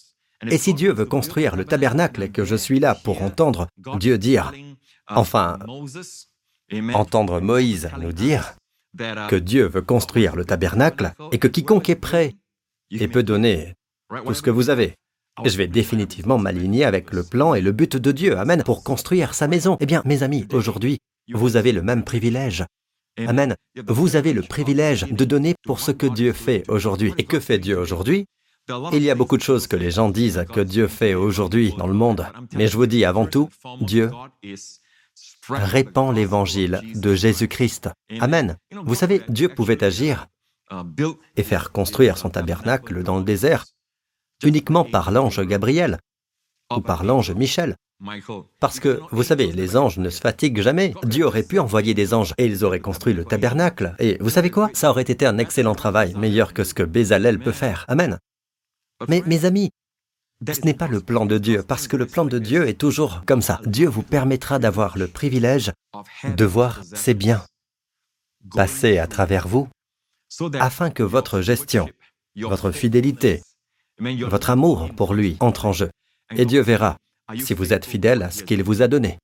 [0.47, 3.67] Et si Dieu veut construire le tabernacle et que je suis là pour entendre
[3.97, 4.53] Dieu dire,
[5.07, 5.59] enfin,
[6.93, 8.55] entendre Moïse nous dire
[9.27, 12.36] que Dieu veut construire le tabernacle et que quiconque est prêt
[12.91, 13.75] et peut donner
[14.25, 14.95] tout ce que vous avez,
[15.45, 19.34] je vais définitivement m'aligner avec le plan et le but de Dieu, Amen, pour construire
[19.34, 19.77] sa maison.
[19.80, 20.99] Eh bien, mes amis, aujourd'hui,
[21.34, 22.65] vous avez le même privilège.
[23.17, 23.55] Amen.
[23.88, 27.13] Vous avez le privilège de donner pour ce que Dieu fait aujourd'hui.
[27.17, 28.25] Et que fait Dieu aujourd'hui?
[28.93, 31.88] Il y a beaucoup de choses que les gens disent que Dieu fait aujourd'hui dans
[31.88, 32.27] le monde.
[32.53, 33.49] Mais je vous dis avant tout,
[33.82, 34.11] Dieu
[35.49, 37.89] répand l'évangile de Jésus-Christ.
[38.19, 38.57] Amen.
[38.86, 40.27] Vous savez, Dieu pouvait agir
[41.36, 43.65] et faire construire son tabernacle dans le désert
[44.43, 45.99] uniquement par l'ange Gabriel
[46.75, 47.75] ou par l'ange Michel.
[48.59, 50.93] Parce que, vous savez, les anges ne se fatiguent jamais.
[51.03, 53.95] Dieu aurait pu envoyer des anges et ils auraient construit le tabernacle.
[53.99, 54.69] Et vous savez quoi?
[54.73, 57.85] Ça aurait été un excellent travail, meilleur que ce que Bézalel peut faire.
[57.89, 58.17] Amen.
[59.09, 59.71] Mais mes amis,
[60.47, 63.23] ce n'est pas le plan de Dieu, parce que le plan de Dieu est toujours
[63.25, 63.59] comme ça.
[63.65, 65.71] Dieu vous permettra d'avoir le privilège
[66.23, 67.43] de voir ses biens
[68.55, 69.67] passer à travers vous,
[70.59, 71.89] afin que votre gestion,
[72.37, 73.41] votre fidélité,
[74.27, 75.89] votre amour pour lui entre en jeu.
[76.35, 76.97] Et Dieu verra
[77.37, 79.17] si vous êtes fidèle à ce qu'il vous a donné.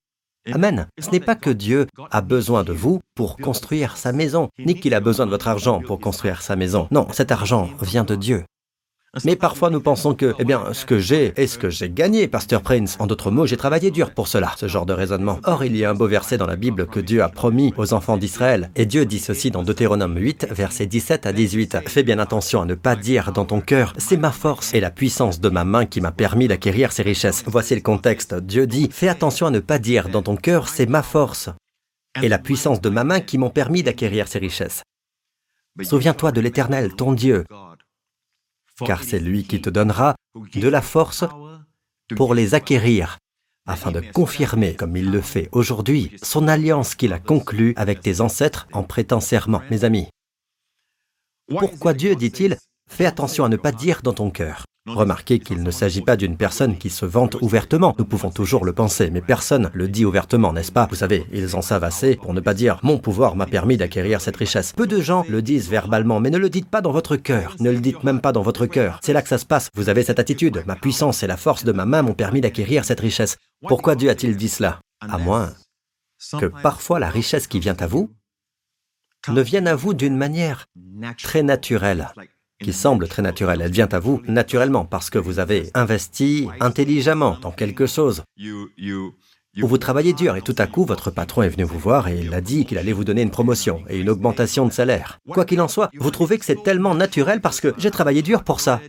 [0.51, 0.87] Amen.
[0.99, 4.93] Ce n'est pas que Dieu a besoin de vous pour construire sa maison, ni qu'il
[4.93, 6.87] a besoin de votre argent pour construire sa maison.
[6.91, 8.43] Non, cet argent vient de Dieu.
[9.23, 12.27] Mais parfois nous pensons que, eh bien, ce que j'ai est ce que j'ai gagné,
[12.27, 12.97] Pasteur Prince.
[12.99, 15.39] En d'autres mots, j'ai travaillé dur pour cela, ce genre de raisonnement.
[15.45, 17.93] Or, il y a un beau verset dans la Bible que Dieu a promis aux
[17.93, 18.71] enfants d'Israël.
[18.75, 21.77] Et Dieu dit ceci dans Deutéronome 8, versets 17 à 18.
[21.87, 24.91] Fais bien attention à ne pas dire dans ton cœur, c'est ma force et la
[24.91, 27.43] puissance de ma main qui m'a permis d'acquérir ces richesses.
[27.47, 28.35] Voici le contexte.
[28.35, 31.49] Dieu dit, fais attention à ne pas dire dans ton cœur, c'est ma force
[32.21, 34.83] et la puissance de ma main qui m'ont permis d'acquérir ces richesses.
[35.81, 37.43] Souviens-toi de l'Éternel, ton Dieu,
[38.83, 41.23] car c'est lui qui te donnera de la force
[42.15, 43.17] pour les acquérir,
[43.65, 48.21] afin de confirmer, comme il le fait aujourd'hui, son alliance qu'il a conclue avec tes
[48.21, 50.07] ancêtres en prêtant serment, mes amis.
[51.47, 52.57] Pourquoi Dieu, dit-il,
[52.89, 56.37] fais attention à ne pas dire dans ton cœur Remarquez qu'il ne s'agit pas d'une
[56.37, 57.95] personne qui se vante ouvertement.
[57.97, 60.85] Nous pouvons toujours le penser, mais personne le dit ouvertement, n'est-ce pas?
[60.91, 64.21] Vous savez, ils en savent assez pour ne pas dire⁇ Mon pouvoir m'a permis d'acquérir
[64.21, 67.15] cette richesse⁇ Peu de gens le disent verbalement, mais ne le dites pas dans votre
[67.15, 67.55] cœur.
[67.59, 68.99] Ne le dites même pas dans votre cœur.
[69.03, 69.69] C'est là que ça se passe.
[69.73, 70.63] Vous avez cette attitude.
[70.67, 73.37] Ma puissance et la force de ma main m'ont permis d'acquérir cette richesse.
[73.67, 74.79] Pourquoi Dieu a-t-il dit cela?
[75.01, 75.51] À moins
[76.39, 78.11] que parfois la richesse qui vient à vous
[79.29, 80.67] ne vienne à vous d'une manière
[81.17, 82.07] très naturelle
[82.61, 83.61] qui semble très naturelle.
[83.61, 88.23] Elle vient à vous naturellement parce que vous avez investi intelligemment dans quelque chose
[89.61, 92.19] où vous travaillez dur et tout à coup votre patron est venu vous voir et
[92.19, 95.19] il a dit qu'il allait vous donner une promotion et une augmentation de salaire.
[95.29, 98.43] Quoi qu'il en soit, vous trouvez que c'est tellement naturel parce que j'ai travaillé dur
[98.43, 98.81] pour ça.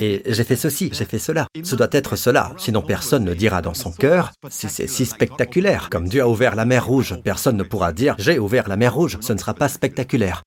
[0.00, 1.46] Et j'ai fait ceci, j'ai fait cela.
[1.62, 5.88] Ce doit être cela, sinon personne ne dira dans son cœur si c'est si spectaculaire.
[5.90, 8.94] Comme Dieu a ouvert la mer rouge, personne ne pourra dire j'ai ouvert la mer
[8.94, 10.42] rouge, ce ne sera pas spectaculaire.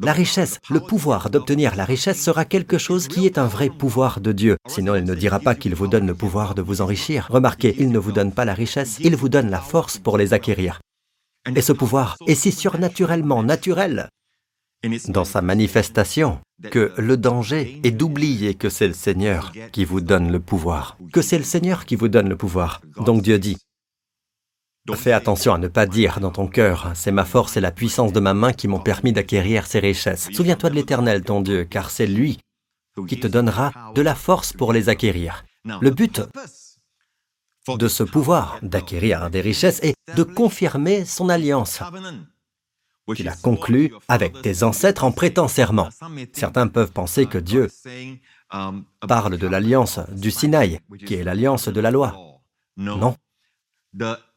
[0.00, 4.20] La richesse, le pouvoir d'obtenir la richesse sera quelque chose qui est un vrai pouvoir
[4.20, 4.56] de Dieu.
[4.68, 7.26] Sinon, il ne dira pas qu'il vous donne le pouvoir de vous enrichir.
[7.30, 10.34] Remarquez, il ne vous donne pas la richesse, il vous donne la force pour les
[10.34, 10.80] acquérir.
[11.54, 14.08] Et ce pouvoir est si surnaturellement naturel
[15.08, 16.38] dans sa manifestation
[16.70, 21.22] que le danger est d'oublier que c'est le Seigneur qui vous donne le pouvoir, que
[21.22, 22.80] c'est le Seigneur qui vous donne le pouvoir.
[23.04, 23.56] Donc Dieu dit,
[24.96, 28.12] Fais attention à ne pas dire dans ton cœur, c'est ma force et la puissance
[28.12, 30.28] de ma main qui m'ont permis d'acquérir ces richesses.
[30.32, 32.38] Souviens-toi de l'Éternel, ton Dieu, car c'est lui
[33.06, 35.44] qui te donnera de la force pour les acquérir.
[35.80, 36.22] Le but
[37.68, 41.82] de ce pouvoir d'acquérir des richesses est de confirmer son alliance
[43.14, 45.88] qu'il a conclue avec tes ancêtres en prêtant serment.
[46.32, 47.68] Certains peuvent penser que Dieu
[49.06, 52.40] parle de l'alliance du Sinaï, qui est l'alliance de la loi.
[52.76, 53.16] Non.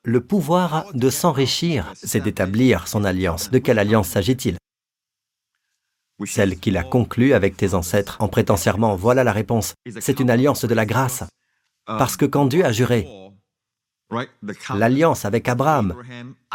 [0.04, 3.52] Le pouvoir de s'enrichir, c'est d'établir son alliance.
[3.52, 4.58] De quelle alliance s'agit-il?
[6.26, 8.56] Celle qu'il a conclue avec tes ancêtres en prêtant.
[8.97, 9.76] Voilà la réponse.
[9.99, 11.24] C'est une alliance de la grâce.
[11.86, 13.08] Parce que quand Dieu a juré,
[14.74, 15.95] l'alliance avec Abraham,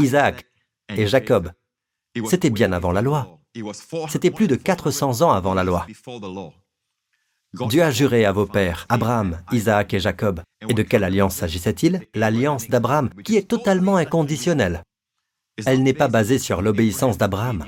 [0.01, 0.45] Isaac
[0.89, 1.53] et Jacob.
[2.29, 3.39] C'était bien avant la loi.
[4.09, 5.87] C'était plus de 400 ans avant la loi.
[7.55, 10.43] Dieu a juré à vos pères, Abraham, Isaac et Jacob.
[10.69, 12.03] Et de quelle alliance s'agissait-il?
[12.15, 14.83] L'alliance d'Abraham, qui est totalement inconditionnelle.
[15.65, 17.65] Elle n'est pas basée sur l'obéissance d'Abraham,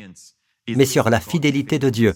[0.69, 2.15] mais sur la fidélité de Dieu.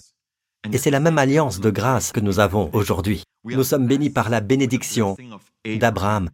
[0.71, 3.23] Et c'est la même alliance de grâce que nous avons aujourd'hui.
[3.43, 5.17] Nous sommes bénis par la bénédiction
[5.65, 6.29] d'Abraham.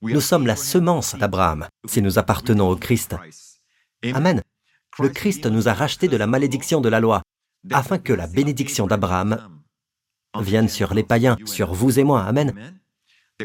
[0.00, 3.16] Nous sommes la semence d'Abraham si nous appartenons au Christ.
[4.14, 4.42] Amen.
[4.98, 7.22] Le Christ nous a rachetés de la malédiction de la loi,
[7.70, 9.57] afin que la bénédiction d'Abraham
[10.40, 12.22] vienne sur les païens, sur vous et moi.
[12.22, 12.54] Amen.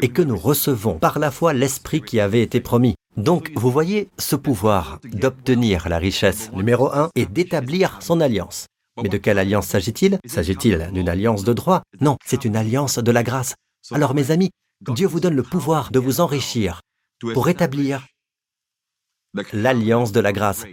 [0.02, 2.94] Et que nous recevons par la foi l'Esprit qui avait été promis.
[3.16, 8.66] Donc, vous voyez, ce pouvoir d'obtenir la richesse, numéro un, est d'établir son alliance.
[9.02, 10.18] Mais de quelle alliance s'agit-il?
[10.26, 11.82] S'agit-il d'une alliance de droit?
[12.00, 13.54] Non, c'est une alliance de la grâce.
[13.92, 16.80] Alors, mes amis, Dieu vous donne le pouvoir de vous enrichir
[17.32, 18.06] pour établir
[19.52, 20.64] l'alliance de la grâce.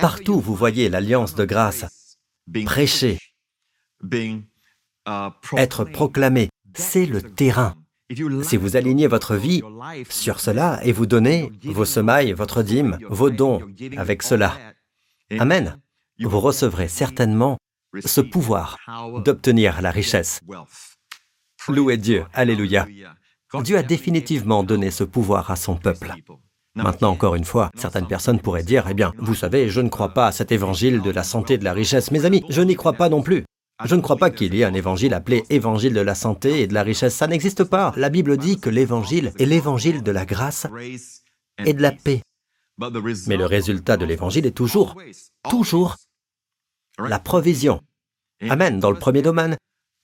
[0.00, 2.16] Partout vous voyez l'alliance de grâce
[2.64, 3.18] prêcher,
[5.56, 7.74] être proclamé, c'est le terrain.
[8.42, 9.62] Si vous alignez votre vie
[10.08, 13.60] sur cela et vous donnez vos semailles, votre dîme, vos dons
[13.96, 14.56] avec cela,
[15.38, 15.80] Amen,
[16.20, 17.58] vous recevrez certainement
[18.04, 18.76] ce pouvoir
[19.24, 20.40] d'obtenir la richesse.
[21.68, 22.86] Louez Dieu, Alléluia.
[23.62, 26.12] Dieu a définitivement donné ce pouvoir à son peuple.
[26.76, 30.10] Maintenant, encore une fois, certaines personnes pourraient dire, eh bien, vous savez, je ne crois
[30.10, 32.10] pas à cet évangile de la santé et de la richesse.
[32.10, 33.44] Mes amis, je n'y crois pas non plus.
[33.84, 36.66] Je ne crois pas qu'il y ait un évangile appelé évangile de la santé et
[36.66, 37.14] de la richesse.
[37.14, 37.92] Ça n'existe pas.
[37.96, 40.66] La Bible dit que l'évangile est l'évangile de la grâce
[41.64, 42.22] et de la paix.
[43.26, 44.94] Mais le résultat de l'évangile est toujours,
[45.48, 45.96] toujours
[46.98, 47.82] la provision.
[48.48, 48.80] Amen.
[48.80, 49.56] Dans le premier domaine,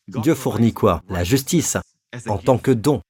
[0.09, 1.03] Dieu fournit quoi?
[1.09, 1.79] La justice
[2.27, 3.01] en tant que don.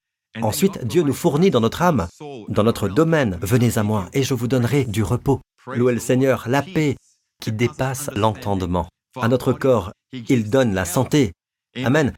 [0.41, 2.07] Ensuite, Dieu nous fournit dans notre âme,
[2.49, 3.39] dans notre domaine.
[3.43, 5.41] Venez à moi et je vous donnerai du repos.
[5.67, 6.97] Louez le Seigneur, la paix
[7.41, 8.89] qui dépasse l'entendement.
[9.21, 11.33] À notre corps, il donne la santé.
[11.77, 12.17] Amen.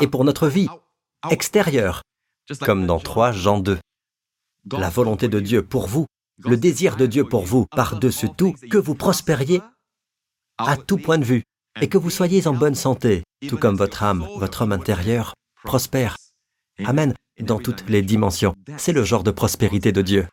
[0.00, 0.68] Et pour notre vie
[1.30, 2.02] extérieure,
[2.60, 3.78] comme dans 3 Jean 2.
[4.72, 6.06] La volonté de Dieu pour vous,
[6.38, 9.60] le désir de Dieu pour vous, par-dessus tout, que vous prospériez
[10.58, 11.44] à tout point de vue
[11.80, 15.34] et que vous soyez en bonne santé, tout comme votre âme, votre homme intérieur,
[15.64, 16.16] prospère.
[16.84, 18.54] Amen, dans toutes les dimensions.
[18.76, 20.28] C'est le genre de prospérité de Dieu.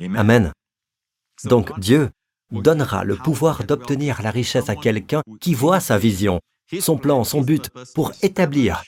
[0.00, 0.52] Amen.
[1.44, 2.10] Donc Dieu
[2.50, 6.40] donnera le pouvoir d'obtenir la richesse à quelqu'un qui voit sa vision,
[6.80, 8.82] son plan, son but pour établir.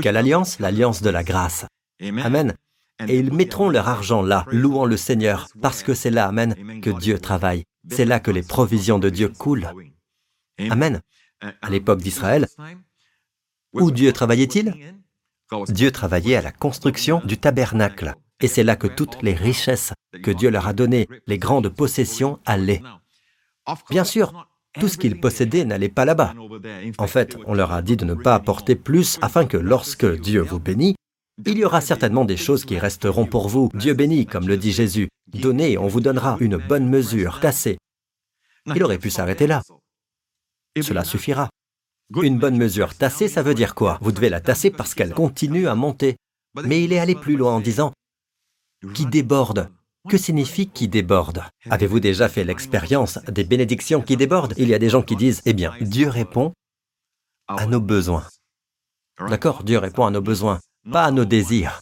[0.00, 1.66] Quelle alliance L'alliance de la grâce.
[2.00, 2.54] Amen.
[3.08, 6.90] Et ils mettront leur argent là, louant le Seigneur, parce que c'est là, Amen, que
[6.90, 7.64] Dieu travaille.
[7.90, 9.70] C'est là que les provisions de Dieu coulent.
[10.70, 11.00] Amen.
[11.40, 12.46] À l'époque d'Israël,
[13.72, 14.74] où Dieu travaillait-il?
[15.68, 18.14] Dieu travaillait à la construction du tabernacle.
[18.42, 22.40] Et c'est là que toutes les richesses que Dieu leur a données, les grandes possessions,
[22.44, 22.82] allaient.
[23.88, 26.34] Bien sûr, tout ce qu'ils possédaient n'allait pas là-bas.
[26.98, 30.40] En fait, on leur a dit de ne pas apporter plus afin que lorsque Dieu
[30.40, 30.96] vous bénit,
[31.46, 33.70] il y aura certainement des choses qui resteront pour vous.
[33.74, 35.08] Dieu bénit, comme le dit Jésus.
[35.28, 37.78] Donnez, on vous donnera une bonne mesure, tassée.
[38.66, 39.62] Il aurait pu s'arrêter là.
[40.80, 41.48] Cela suffira.
[42.22, 43.98] Une bonne mesure tassée, ça veut dire quoi?
[44.02, 46.16] Vous devez la tasser parce qu'elle continue à monter.
[46.64, 47.92] Mais il est allé plus loin en disant
[48.94, 49.70] qui déborde.
[50.08, 51.44] Que signifie qui déborde?
[51.70, 54.54] Avez-vous déjà fait l'expérience des bénédictions qui débordent?
[54.56, 56.52] Il y a des gens qui disent, eh bien, Dieu répond
[57.46, 58.26] à nos besoins.
[59.28, 59.62] D'accord?
[59.62, 60.58] Dieu répond à nos besoins,
[60.90, 61.80] pas à nos désirs.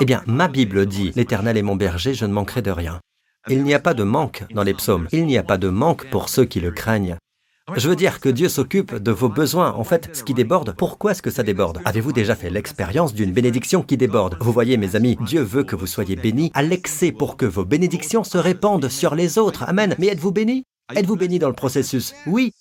[0.00, 3.00] Eh bien, ma Bible dit, l'Éternel est mon berger, je ne manquerai de rien.
[3.48, 5.08] Il n'y a pas de manque dans les psaumes.
[5.12, 7.16] Il n'y a pas de manque pour ceux qui le craignent.
[7.74, 9.72] Je veux dire que Dieu s'occupe de vos besoins.
[9.72, 11.80] En fait, ce qui déborde, pourquoi est-ce que ça déborde?
[11.84, 14.36] Avez-vous déjà fait l'expérience d'une bénédiction qui déborde?
[14.40, 17.64] Vous voyez, mes amis, Dieu veut que vous soyez bénis à l'excès pour que vos
[17.64, 19.64] bénédictions se répandent sur les autres.
[19.64, 19.96] Amen.
[19.98, 20.64] Mais êtes-vous bénis
[20.94, 22.14] Êtes-vous bénis dans le processus?
[22.28, 22.52] Oui.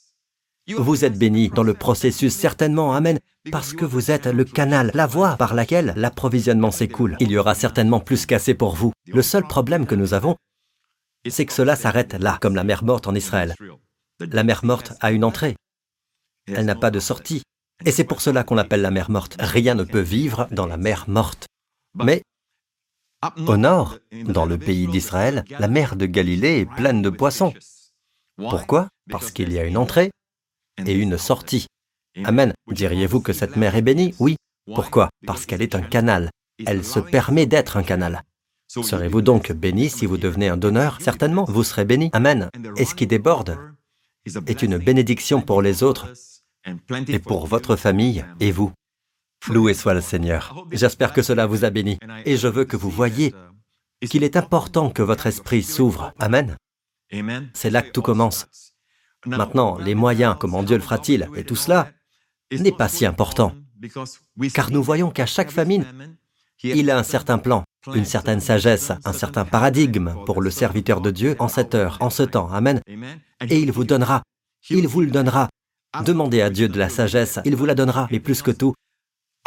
[0.75, 2.95] Vous êtes bénis dans le processus, certainement.
[2.95, 3.19] Amen.
[3.51, 7.15] Parce que vous êtes le canal, la voie par laquelle l'approvisionnement s'écoule.
[7.19, 8.91] Il y aura certainement plus qu'assez pour vous.
[9.05, 10.35] Le seul problème que nous avons,
[11.29, 13.53] c'est que cela s'arrête là, comme la mer morte en Israël.
[14.19, 15.55] La mer morte a une entrée.
[16.47, 17.41] Elle n'a pas de sortie.
[17.83, 19.35] Et c'est pour cela qu'on l'appelle la mer morte.
[19.39, 21.47] Rien ne peut vivre dans la mer morte.
[21.95, 22.21] Mais
[23.47, 27.53] au nord, dans le pays d'Israël, la mer de Galilée est pleine de poissons.
[28.37, 28.87] Pourquoi?
[29.09, 30.11] Parce qu'il y a une entrée
[30.85, 31.67] et une sortie.
[32.23, 32.53] Amen.
[32.71, 34.15] Diriez-vous que cette mer est bénie?
[34.19, 34.37] Oui.
[34.73, 35.09] Pourquoi?
[35.25, 36.29] Parce qu'elle est un canal.
[36.65, 38.23] Elle se permet d'être un canal.
[38.67, 40.99] Serez-vous donc béni si vous devenez un donneur?
[41.01, 42.09] Certainement, vous serez béni.
[42.13, 42.49] Amen.
[42.77, 43.57] Et ce qui déborde
[44.25, 46.11] est une bénédiction pour les autres
[47.07, 48.71] et pour votre famille et vous.
[49.49, 50.65] Loué soit le Seigneur.
[50.71, 51.99] J'espère que cela vous a béni.
[52.25, 53.33] Et je veux que vous voyez
[54.09, 56.13] qu'il est important que votre esprit s'ouvre.
[56.19, 56.57] Amen.
[57.53, 58.47] C'est là que tout commence.
[59.25, 61.91] Maintenant, les moyens, comment Dieu le fera-t-il, et tout cela
[62.51, 63.55] n'est pas si important.
[64.53, 65.85] Car nous voyons qu'à chaque famine,
[66.63, 67.63] il a un certain plan,
[67.93, 72.09] une certaine sagesse, un certain paradigme pour le serviteur de Dieu en cette heure, en
[72.09, 72.49] ce temps.
[72.51, 72.81] Amen.
[73.49, 74.23] Et il vous donnera.
[74.69, 75.49] Il vous le donnera.
[76.03, 78.73] Demandez à Dieu de la sagesse, il vous la donnera, mais plus que tout,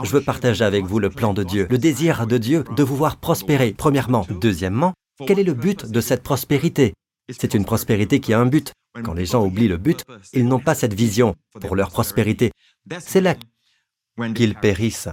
[0.02, 2.96] je veux partager avec vous le plan de Dieu, le désir de Dieu de vous
[2.96, 4.26] voir prospérer, premièrement.
[4.30, 4.94] Deuxièmement,
[5.26, 6.94] quel est le but de cette prospérité?
[7.28, 8.72] C'est une prospérité qui a un but.
[9.04, 12.52] Quand les gens oublient le but, ils n'ont pas cette vision pour leur prospérité.
[13.00, 13.34] C'est là
[14.34, 15.08] qu'ils périssent.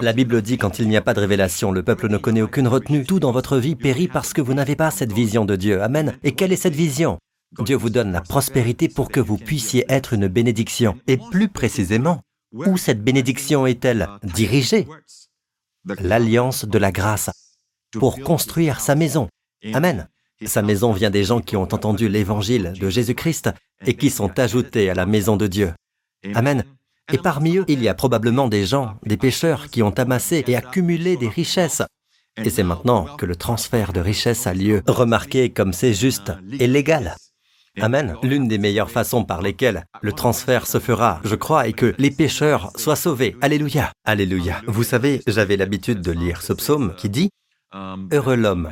[0.00, 2.66] La Bible dit quand il n'y a pas de révélation, le peuple ne connaît aucune
[2.66, 3.04] retenue.
[3.04, 5.82] Tout dans votre vie périt parce que vous n'avez pas cette vision de Dieu.
[5.82, 6.16] Amen.
[6.22, 7.18] Et quelle est cette vision?
[7.58, 10.98] Dieu vous donne la prospérité pour que vous puissiez être une bénédiction.
[11.06, 12.22] Et plus précisément,
[12.52, 14.86] où cette bénédiction est-elle dirigée?
[16.00, 17.30] L'alliance de la grâce
[17.92, 19.28] pour construire sa maison.
[19.74, 20.08] Amen.
[20.46, 23.50] Sa maison vient des gens qui ont entendu l'évangile de Jésus-Christ
[23.84, 25.72] et qui sont ajoutés à la maison de Dieu.
[26.34, 26.64] Amen.
[27.12, 30.56] Et parmi eux, il y a probablement des gens, des pécheurs qui ont amassé et
[30.56, 31.82] accumulé des richesses.
[32.42, 34.82] Et c'est maintenant que le transfert de richesses a lieu.
[34.86, 37.16] Remarquez comme c'est juste et légal.
[37.80, 38.16] Amen.
[38.22, 42.10] L'une des meilleures façons par lesquelles le transfert se fera, je crois, est que les
[42.10, 43.36] pécheurs soient sauvés.
[43.40, 43.92] Alléluia.
[44.04, 44.60] Alléluia.
[44.66, 47.30] Vous savez, j'avais l'habitude de lire ce psaume qui dit
[48.12, 48.70] Heureux l'homme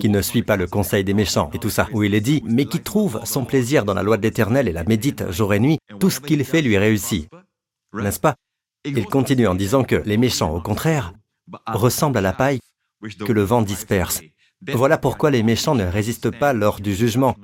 [0.00, 2.42] qui ne suit pas le conseil des méchants et tout ça, où il est dit,
[2.46, 5.60] mais qui trouve son plaisir dans la loi de l'Éternel et la médite jour et
[5.60, 7.28] nuit, tout ce qu'il fait lui réussit.
[7.92, 8.36] N'est-ce pas?
[8.84, 11.12] Il continue en disant que les méchants, au contraire,
[11.66, 12.60] ressemblent à la paille
[13.24, 14.20] que le vent disperse.
[14.68, 17.36] Voilà pourquoi les méchants ne résistent pas lors du jugement,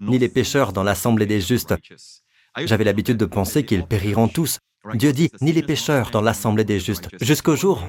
[0.00, 1.74] ni les pécheurs dans l'assemblée des justes.
[2.58, 4.58] J'avais l'habitude de penser qu'ils périront tous.
[4.94, 7.88] Dieu dit, ni les pécheurs dans l'assemblée des justes, jusqu'au jour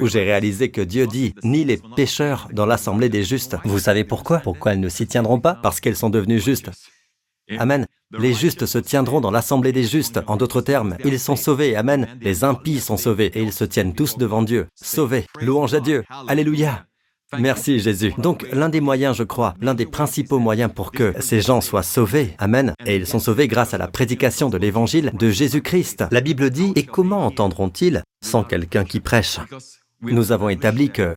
[0.00, 3.56] où j'ai réalisé que Dieu dit, ni les pécheurs dans l'assemblée des justes.
[3.64, 4.38] Vous savez pourquoi?
[4.40, 5.54] Pourquoi elles ne s'y tiendront pas?
[5.54, 6.70] Parce qu'elles sont devenues justes.
[7.58, 7.86] Amen.
[8.18, 10.20] Les justes se tiendront dans l'assemblée des justes.
[10.26, 11.76] En d'autres termes, ils sont sauvés.
[11.76, 12.06] Amen.
[12.20, 14.66] Les impies sont sauvés et ils se tiennent tous devant Dieu.
[14.74, 15.26] Sauvés.
[15.40, 16.04] Louange à Dieu.
[16.28, 16.86] Alléluia.
[17.38, 18.12] Merci Jésus.
[18.18, 21.82] Donc l'un des moyens, je crois, l'un des principaux moyens pour que ces gens soient
[21.82, 26.04] sauvés, Amen, et ils sont sauvés grâce à la prédication de l'évangile de Jésus-Christ.
[26.10, 29.38] La Bible dit, et comment entendront-ils sans quelqu'un qui prêche?
[30.02, 31.14] Nous avons établi que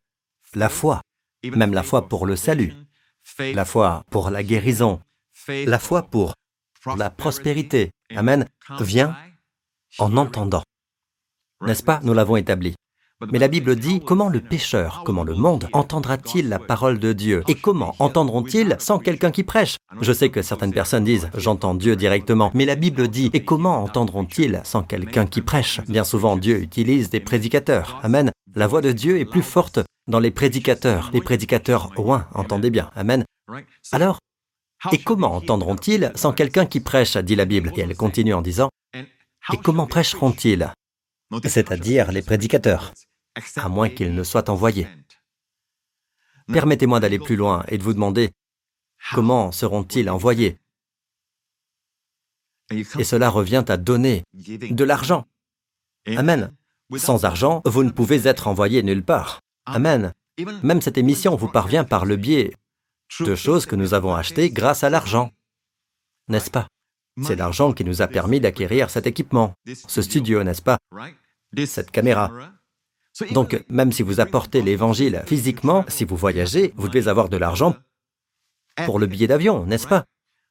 [0.53, 1.01] la foi,
[1.43, 2.73] même la foi pour le salut,
[3.39, 5.01] la foi pour la guérison,
[5.47, 6.33] la foi pour
[6.97, 8.45] la prospérité, Amen,
[8.79, 9.15] vient
[9.97, 10.63] en entendant.
[11.61, 11.99] N'est-ce pas?
[12.03, 12.75] Nous l'avons établi.
[13.31, 17.43] Mais la Bible dit, comment le pécheur, comment le monde entendra-t-il la parole de Dieu?
[17.47, 19.77] Et comment entendront-ils sans quelqu'un qui prêche?
[20.01, 23.81] Je sais que certaines personnes disent, j'entends Dieu directement, mais la Bible dit, et comment
[23.81, 25.79] entendront-ils sans quelqu'un qui prêche?
[25.87, 27.99] Bien souvent, Dieu utilise des prédicateurs.
[28.03, 28.31] Amen.
[28.53, 31.09] La voix de Dieu est plus forte dans les prédicateurs.
[31.13, 32.91] Les prédicateurs ouin, entendez bien.
[32.95, 33.23] Amen.
[33.93, 34.19] Alors,
[34.91, 37.71] et comment entendront-ils sans quelqu'un qui prêche dit la Bible.
[37.75, 40.71] Et elle continue en disant, et comment prêcheront-ils?
[41.45, 42.93] C'est-à-dire les prédicateurs,
[43.55, 44.87] à moins qu'ils ne soient envoyés.
[46.51, 48.31] Permettez-moi d'aller plus loin et de vous demander,
[49.13, 50.57] comment seront-ils envoyés?
[52.71, 55.25] Et cela revient à donner de l'argent.
[56.07, 56.53] Amen.
[56.97, 59.41] Sans argent, vous ne pouvez être envoyé nulle part.
[59.65, 60.13] Amen.
[60.63, 62.53] Même cette émission vous parvient par le biais
[63.19, 65.31] de choses que nous avons achetées grâce à l'argent.
[66.27, 66.67] N'est-ce pas?
[67.23, 69.53] C'est l'argent qui nous a permis d'acquérir cet équipement,
[69.87, 70.77] ce studio, n'est-ce pas?
[71.65, 72.31] Cette caméra.
[73.31, 77.75] Donc, même si vous apportez l'évangile physiquement, si vous voyagez, vous devez avoir de l'argent
[78.85, 80.03] pour le billet d'avion, n'est-ce pas?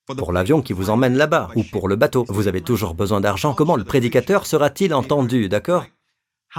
[0.07, 2.25] Pour l'avion qui vous emmène là-bas, ou pour le bateau.
[2.29, 3.55] Vous avez toujours besoin d'argent.
[3.55, 5.85] Comment le prédicateur sera-t-il entendu, d'accord?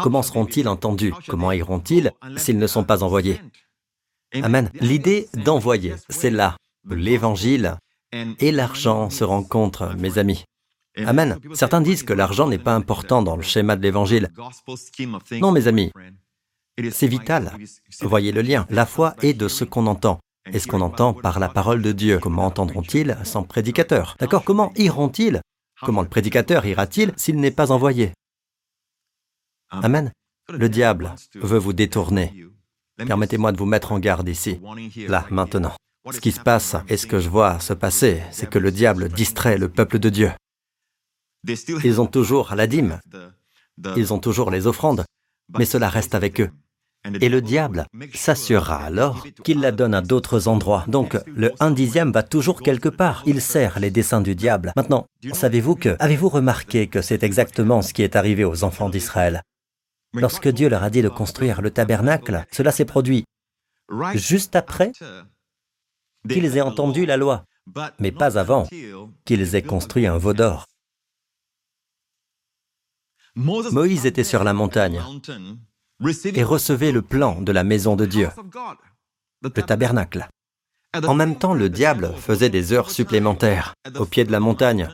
[0.04, 1.14] Comment seront-ils entendus?
[1.28, 3.40] Comment iront-ils s'ils ne sont pas envoyés?
[4.44, 4.70] Amen.
[4.80, 6.58] L'idée d'envoyer, c'est là.
[6.90, 7.78] L'évangile
[8.40, 10.46] et l'argent se rencontrent, mes amis.
[10.98, 11.38] Amen.
[11.54, 14.30] Certains disent que l'argent n'est pas important dans le schéma de l'Évangile.
[15.32, 15.92] Non, mes amis,
[16.92, 17.52] c'est vital.
[18.02, 18.66] Voyez le lien.
[18.70, 20.20] La foi est de ce qu'on entend.
[20.54, 22.20] Et ce qu'on entend par la parole de Dieu.
[22.20, 24.16] Comment entendront-ils sans prédicateur?
[24.20, 25.42] D'accord Comment iront-ils?
[25.82, 28.12] Comment le prédicateur ira-t-il s'il n'est pas envoyé?
[29.72, 30.12] Amen.
[30.50, 32.46] Le diable veut vous détourner.
[32.98, 34.60] Permettez-moi de vous mettre en garde ici,
[35.08, 35.74] là, maintenant.
[36.12, 39.10] Ce qui se passe et ce que je vois se passer, c'est que le diable
[39.10, 40.32] distrait le peuple de Dieu.
[41.84, 43.00] Ils ont toujours la dîme,
[43.96, 45.04] ils ont toujours les offrandes,
[45.58, 46.50] mais cela reste avec eux.
[47.22, 50.86] Et le diable s'assurera alors qu'il la donne à d'autres endroits.
[50.88, 53.22] Donc le un dixième va toujours quelque part.
[53.28, 54.74] Il sert les desseins du diable.
[54.76, 59.44] Maintenant, savez-vous que, avez-vous remarqué que c'est exactement ce qui est arrivé aux enfants d'Israël?
[60.16, 63.26] Lorsque Dieu leur a dit de construire le tabernacle, cela s'est produit
[64.16, 64.92] juste après
[66.30, 67.46] qu'ils aient entendu la loi,
[68.00, 68.68] mais pas avant
[69.26, 70.66] qu'ils aient construit un veau d'or.
[73.36, 75.02] Moïse était sur la montagne
[76.24, 78.30] et recevait le plan de la maison de Dieu,
[79.42, 80.30] le tabernacle.
[81.06, 84.90] En même temps, le diable faisait des heures supplémentaires au pied de la montagne,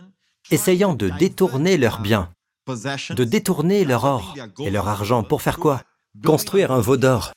[0.49, 2.33] essayant de détourner leurs biens,
[2.75, 5.81] de détourner leur or et leur argent pour faire quoi
[6.25, 7.31] Construire un veau d'or.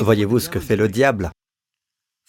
[0.00, 1.30] Voyez-vous ce que fait le diable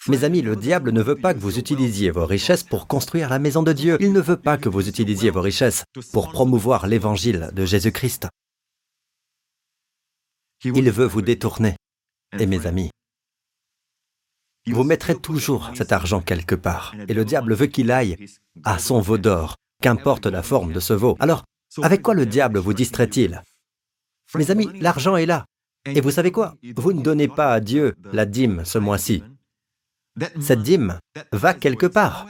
[0.06, 3.38] mes amis, le diable ne veut pas que vous utilisiez vos richesses pour construire la
[3.38, 3.96] maison de Dieu.
[4.00, 8.28] Il ne veut pas que vous utilisiez vos richesses pour promouvoir l'évangile de Jésus-Christ.
[10.62, 11.76] Il veut vous détourner.
[12.38, 12.90] Et mes amis,
[14.66, 16.94] vous mettrez toujours cet argent quelque part.
[17.08, 18.16] Et le diable veut qu'il aille
[18.64, 21.14] à son veau d'or, qu'importe la forme de ce veau.
[21.20, 21.44] Alors,
[21.82, 23.42] avec quoi le diable vous distrait-il?
[24.34, 25.44] Mes amis, l'argent est là.
[25.84, 26.54] Et vous savez quoi?
[26.76, 29.22] Vous ne donnez pas à Dieu la dîme ce mois-ci.
[30.40, 30.98] Cette dîme
[31.32, 32.26] va quelque part.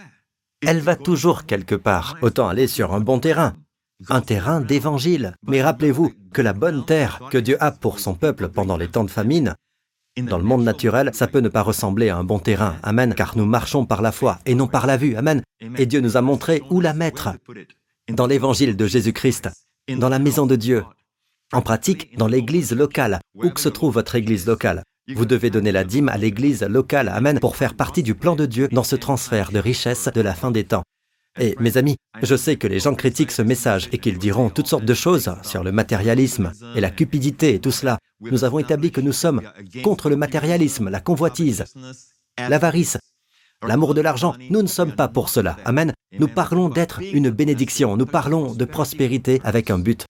[0.66, 2.16] Elle va toujours quelque part.
[2.22, 3.54] Autant aller sur un bon terrain,
[4.08, 5.36] un terrain d'évangile.
[5.46, 9.04] Mais rappelez-vous que la bonne terre que Dieu a pour son peuple pendant les temps
[9.04, 9.54] de famine,
[10.22, 12.76] dans le monde naturel, ça peut ne pas ressembler à un bon terrain.
[12.82, 13.14] Amen.
[13.14, 15.16] Car nous marchons par la foi et non par la vue.
[15.16, 15.42] Amen.
[15.76, 17.30] Et Dieu nous a montré où la mettre.
[18.10, 19.48] Dans l'évangile de Jésus-Christ,
[19.88, 20.84] dans la maison de Dieu.
[21.52, 24.82] En pratique, dans l'église locale, où que se trouve votre église locale.
[25.14, 28.46] Vous devez donner la dîme à l'église locale, Amen, pour faire partie du plan de
[28.46, 30.82] Dieu dans ce transfert de richesse de la fin des temps.
[31.38, 34.68] Et mes amis, je sais que les gens critiquent ce message et qu'ils diront toutes
[34.68, 37.98] sortes de choses sur le matérialisme et la cupidité et tout cela.
[38.20, 39.42] Nous avons établi que nous sommes
[39.82, 41.64] contre le matérialisme, la convoitise,
[42.38, 42.98] l'avarice,
[43.62, 44.36] l'amour de l'argent.
[44.48, 45.56] Nous ne sommes pas pour cela.
[45.64, 45.92] Amen.
[46.18, 47.96] Nous parlons d'être une bénédiction.
[47.96, 50.06] Nous parlons de prospérité avec un but.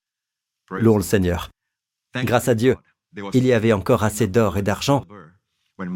[0.70, 1.48] Louons le Seigneur.
[2.14, 2.76] Grâce à Dieu,
[3.32, 5.06] il y avait encore assez d'or et d'argent.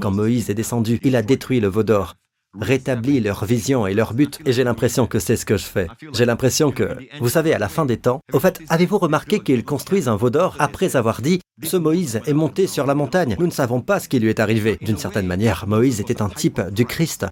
[0.01, 2.17] Quand Moïse est descendu, il a détruit le veau d'or,
[2.59, 5.89] rétabli leur vision et leur but, et j'ai l'impression que c'est ce que je fais.
[6.13, 9.65] J'ai l'impression que, vous savez, à la fin des temps, au fait, avez-vous remarqué qu'ils
[9.65, 13.47] construisent un veau d'or après avoir dit ce Moïse est monté sur la montagne, nous
[13.47, 14.79] ne savons pas ce qui lui est arrivé.
[14.81, 17.27] D'une certaine manière, Moïse était un type du Christ.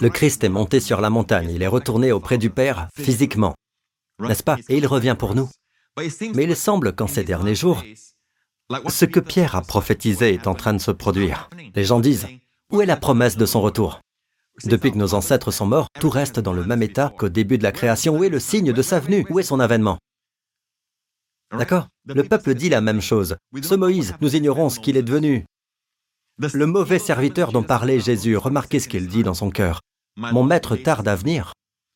[0.00, 3.54] Le Christ est monté sur la montagne, il est retourné auprès du Père physiquement,
[4.18, 4.56] n'est-ce pas?
[4.68, 5.48] Et il revient pour nous.
[5.98, 7.82] Mais il semble qu'en ces derniers jours,
[8.88, 11.50] ce que Pierre a prophétisé est en train de se produire.
[11.74, 12.28] Les gens disent,
[12.72, 14.00] où est la promesse de son retour?
[14.64, 17.62] Depuis que nos ancêtres sont morts, tout reste dans le même état qu'au début de
[17.62, 18.16] la création.
[18.16, 19.26] Où est le signe de sa venue?
[19.30, 19.98] Où est son avènement?
[21.56, 21.88] D'accord?
[22.06, 23.36] Le peuple dit la même chose.
[23.62, 25.44] Ce Moïse, nous ignorons ce qu'il est devenu.
[26.38, 29.80] Le mauvais serviteur dont parlait Jésus, remarquez ce qu'il dit dans son cœur.
[30.16, 31.52] Mon maître tarde à venir.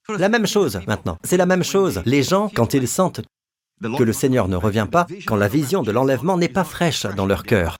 [0.08, 1.18] La même chose maintenant.
[1.24, 2.02] C'est la même chose.
[2.04, 3.22] Les gens, quand ils sentent
[3.80, 7.26] que le Seigneur ne revient pas quand la vision de l'enlèvement n'est pas fraîche dans
[7.26, 7.76] leur cœur.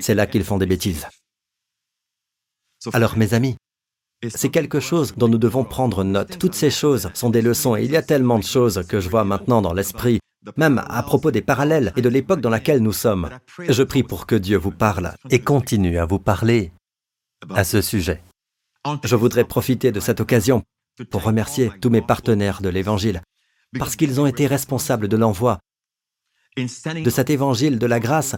[0.00, 1.06] C'est là qu'ils font des bêtises.
[2.92, 3.56] Alors mes amis,
[4.28, 6.38] c'est quelque chose dont nous devons prendre note.
[6.38, 9.08] Toutes ces choses sont des leçons et il y a tellement de choses que je
[9.08, 10.20] vois maintenant dans l'esprit,
[10.56, 13.30] même à propos des parallèles et de l'époque dans laquelle nous sommes.
[13.68, 16.72] Je prie pour que Dieu vous parle et continue à vous parler
[17.50, 18.22] à ce sujet.
[19.04, 20.62] Je voudrais profiter de cette occasion
[21.10, 23.20] pour remercier tous mes partenaires de l'Évangile
[23.78, 25.58] parce qu'ils ont été responsables de l'envoi
[26.56, 28.36] de cet évangile de la grâce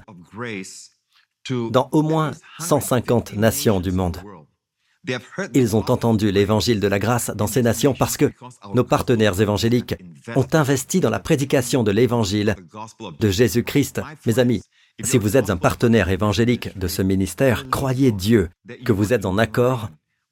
[1.70, 4.20] dans au moins 150 nations du monde.
[5.54, 8.30] Ils ont entendu l'évangile de la grâce dans ces nations parce que
[8.74, 9.94] nos partenaires évangéliques
[10.36, 12.56] ont investi dans la prédication de l'évangile
[13.20, 14.00] de Jésus-Christ.
[14.26, 14.62] Mes amis,
[15.04, 18.50] si vous êtes un partenaire évangélique de ce ministère, croyez Dieu
[18.84, 19.90] que vous êtes en accord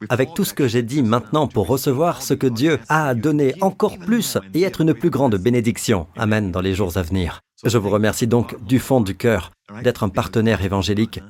[0.09, 3.55] avec tout ce que j'ai dit maintenant pour recevoir ce que Dieu a à donner
[3.61, 6.07] encore plus et être une plus grande bénédiction.
[6.17, 7.41] Amen dans les jours à venir.
[7.65, 9.53] Je vous remercie donc du fond du cœur
[9.83, 11.21] d'être un partenaire évangélique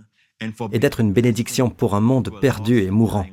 [0.72, 3.26] et d'être une bénédiction pour un monde perdu et mourant.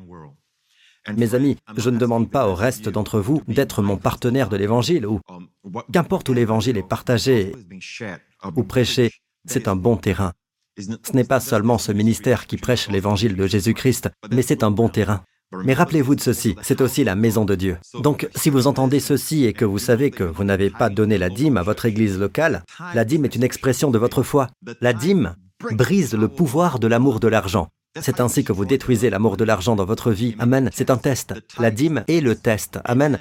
[1.12, 5.06] Mes amis, je ne demande pas au reste d'entre vous d'être mon partenaire de l'Évangile
[5.06, 5.20] ou
[5.92, 7.52] qu'importe où l'Évangile est partagé
[8.56, 9.12] ou prêché,
[9.46, 10.32] c'est un bon terrain.
[10.78, 14.90] Ce n'est pas seulement ce ministère qui prêche l'évangile de Jésus-Christ, mais c'est un bon
[14.90, 15.24] terrain.
[15.64, 17.78] Mais rappelez-vous de ceci, c'est aussi la maison de Dieu.
[18.00, 21.30] Donc, si vous entendez ceci et que vous savez que vous n'avez pas donné la
[21.30, 22.64] dîme à votre église locale,
[22.96, 24.48] la dîme est une expression de votre foi.
[24.82, 25.36] La dîme
[25.72, 27.68] brise le pouvoir de l'amour de l'argent.
[28.02, 30.36] C'est ainsi que vous détruisez l'amour de l'argent dans votre vie.
[30.40, 30.70] Amen.
[30.74, 31.34] C'est un test.
[31.60, 32.80] La dîme est le test.
[32.86, 33.20] Amen.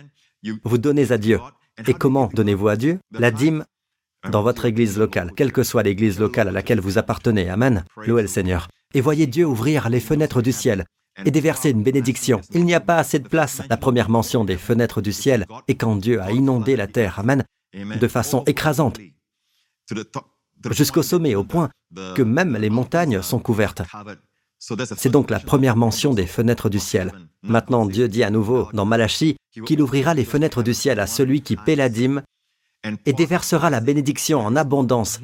[0.65, 1.41] Vous donnez à Dieu.
[1.87, 2.99] Et comment donnez-vous à Dieu?
[3.13, 3.65] La dîme
[4.31, 7.49] dans votre église locale, quelle que soit l'église locale à laquelle vous appartenez.
[7.49, 7.85] Amen.
[8.07, 8.69] Louez le Seigneur.
[8.95, 10.85] Et voyez Dieu ouvrir les fenêtres du ciel
[11.25, 12.41] et déverser une bénédiction.
[12.53, 13.63] Il n'y a pas assez de place.
[13.69, 17.19] La première mention des fenêtres du ciel est quand Dieu a inondé la terre.
[17.19, 17.45] Amen.
[17.75, 18.99] De façon écrasante.
[20.71, 21.71] jusqu'au sommet, au point
[22.15, 23.83] que même les montagnes sont couvertes.
[24.97, 27.11] C'est donc la première mention des fenêtres du ciel.
[27.43, 29.35] Maintenant, Dieu dit à nouveau dans Malachie
[29.67, 32.23] qu'il ouvrira les fenêtres du ciel à celui qui paie la dîme
[33.05, 35.21] et déversera la bénédiction en abondance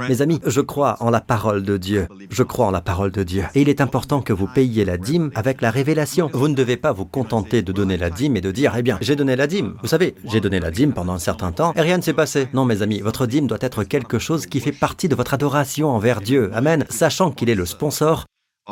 [0.00, 2.06] mes amis, je crois en la parole de Dieu.
[2.30, 3.44] Je crois en la parole de Dieu.
[3.54, 6.30] Et il est important que vous payiez la dîme avec la révélation.
[6.32, 8.98] Vous ne devez pas vous contenter de donner la dîme et de dire, eh bien,
[9.00, 9.76] j'ai donné la dîme.
[9.82, 12.48] Vous savez, j'ai donné la dîme pendant un certain temps et rien ne s'est passé.
[12.52, 15.90] Non, mes amis, votre dîme doit être quelque chose qui fait partie de votre adoration
[15.90, 16.50] envers Dieu.
[16.52, 16.84] Amen.
[16.90, 18.26] Sachant qu'il est le sponsor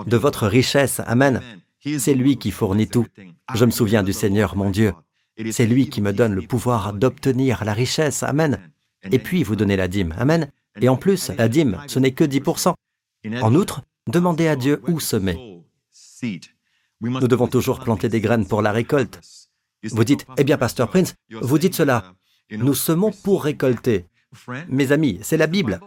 [0.06, 1.00] de votre richesse.
[1.06, 1.40] Amen.
[1.98, 3.06] C'est lui qui fournit tout.
[3.54, 4.92] Je me souviens du Seigneur, mon Dieu.
[5.50, 8.22] C'est lui qui me donne le pouvoir d'obtenir la richesse.
[8.22, 8.58] Amen.
[9.10, 10.14] Et puis vous donnez la dîme.
[10.18, 10.48] Amen.
[10.80, 12.74] Et en plus, la dîme, ce n'est que 10%.
[13.42, 15.62] En outre, demandez à Dieu où semer.
[17.00, 19.20] Nous devons toujours planter des graines pour la récolte.
[19.84, 22.14] Vous dites, eh bien, Pasteur Prince, vous dites cela.
[22.50, 24.06] Nous semons pour récolter.
[24.68, 25.80] Mes amis, c'est la Bible.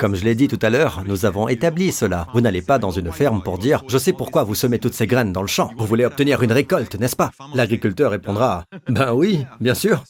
[0.00, 2.26] Comme je l'ai dit tout à l'heure, nous avons établi cela.
[2.34, 5.06] Vous n'allez pas dans une ferme pour dire, je sais pourquoi vous semez toutes ces
[5.06, 5.70] graines dans le champ.
[5.76, 7.30] Vous voulez obtenir une récolte, n'est-ce pas?
[7.54, 10.02] L'agriculteur répondra, ben oui, bien sûr.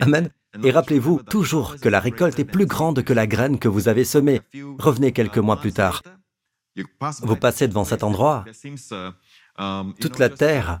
[0.00, 0.30] Amen.
[0.62, 4.04] Et rappelez-vous toujours que la récolte est plus grande que la graine que vous avez
[4.04, 4.40] semée.
[4.78, 6.02] Revenez quelques mois plus tard.
[7.22, 8.44] Vous passez devant cet endroit.
[10.00, 10.80] Toute la terre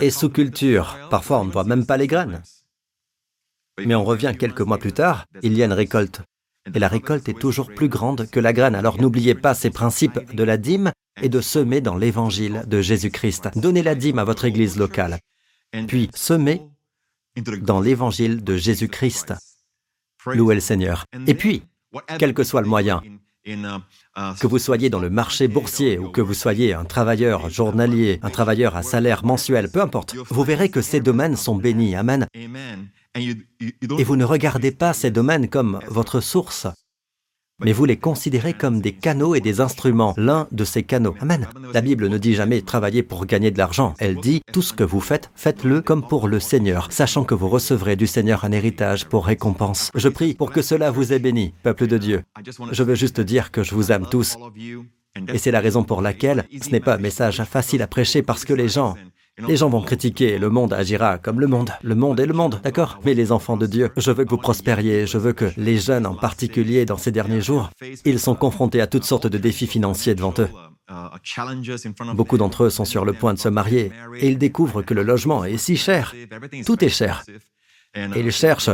[0.00, 0.96] est sous culture.
[1.10, 2.42] Parfois, on ne voit même pas les graines.
[3.78, 6.22] Mais on revient quelques mois plus tard, il y a une récolte.
[6.74, 8.74] Et la récolte est toujours plus grande que la graine.
[8.74, 10.92] Alors n'oubliez pas ces principes de la dîme
[11.22, 13.50] et de semer dans l'évangile de Jésus-Christ.
[13.56, 15.18] Donnez la dîme à votre église locale.
[15.88, 16.62] Puis semez
[17.62, 19.34] dans l'évangile de Jésus-Christ.
[20.26, 21.04] Louez le Seigneur.
[21.26, 21.62] Et puis,
[22.18, 23.02] quel que soit le moyen,
[23.44, 28.30] que vous soyez dans le marché boursier ou que vous soyez un travailleur journalier, un
[28.30, 31.94] travailleur à salaire mensuel, peu importe, vous verrez que ces domaines sont bénis.
[31.94, 32.26] Amen.
[33.14, 36.66] Et vous ne regardez pas ces domaines comme votre source,
[37.64, 41.14] mais vous les considérez comme des canaux et des instruments, l'un de ces canaux.
[41.20, 41.48] Amen.
[41.72, 43.94] La Bible ne dit jamais travailler pour gagner de l'argent.
[43.98, 47.48] Elle dit tout ce que vous faites, faites-le comme pour le Seigneur, sachant que vous
[47.48, 49.90] recevrez du Seigneur un héritage pour récompense.
[49.94, 52.22] Je prie pour que cela vous ait béni, peuple de Dieu.
[52.72, 54.36] Je veux juste dire que je vous aime tous.
[55.32, 58.44] Et c'est la raison pour laquelle ce n'est pas un message facile à prêcher parce
[58.44, 58.94] que les gens
[59.46, 61.70] les gens vont critiquer, le monde agira comme le monde.
[61.82, 63.00] Le monde est le monde, d'accord?
[63.04, 66.06] Mais les enfants de Dieu, je veux que vous prospériez, je veux que les jeunes
[66.06, 67.70] en particulier dans ces derniers jours,
[68.04, 70.48] ils sont confrontés à toutes sortes de défis financiers devant eux.
[72.14, 75.02] Beaucoup d'entre eux sont sur le point de se marier et ils découvrent que le
[75.02, 76.14] logement est si cher.
[76.66, 77.24] Tout est cher.
[77.94, 78.70] Et ils cherchent.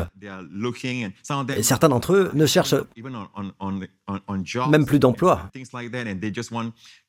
[1.56, 2.74] Et certains d'entre eux ne cherchent
[4.68, 5.50] même plus d'emploi.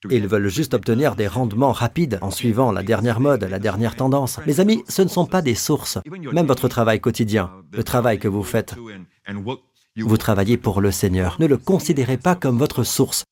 [0.10, 4.40] Ils veulent juste obtenir des rendements rapides en suivant la dernière mode, la dernière tendance.
[4.46, 6.00] Mes amis, ce ne sont pas des sources.
[6.32, 8.76] Même votre travail quotidien, le travail que vous faites,
[9.98, 11.36] vous travaillez pour le Seigneur.
[11.40, 13.26] Ne le considérez pas comme votre source.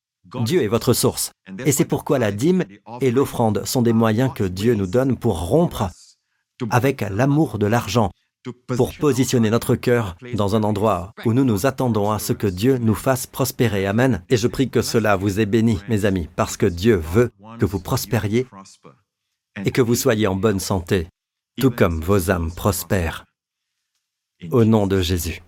[0.44, 1.32] Dieu est votre source.
[1.64, 2.64] Et c'est pourquoi la dîme
[3.00, 5.88] et l'offrande sont des moyens que Dieu nous donne pour rompre
[6.70, 8.10] avec l'amour de l'argent,
[8.66, 12.78] pour positionner notre cœur dans un endroit où nous nous attendons à ce que Dieu
[12.78, 13.86] nous fasse prospérer.
[13.86, 14.22] Amen.
[14.28, 17.64] Et je prie que cela vous ait béni, mes amis, parce que Dieu veut que
[17.64, 18.46] vous prospériez
[19.64, 21.08] et que vous soyez en bonne santé,
[21.60, 23.24] tout comme vos âmes prospèrent.
[24.50, 25.42] Au nom de Jésus.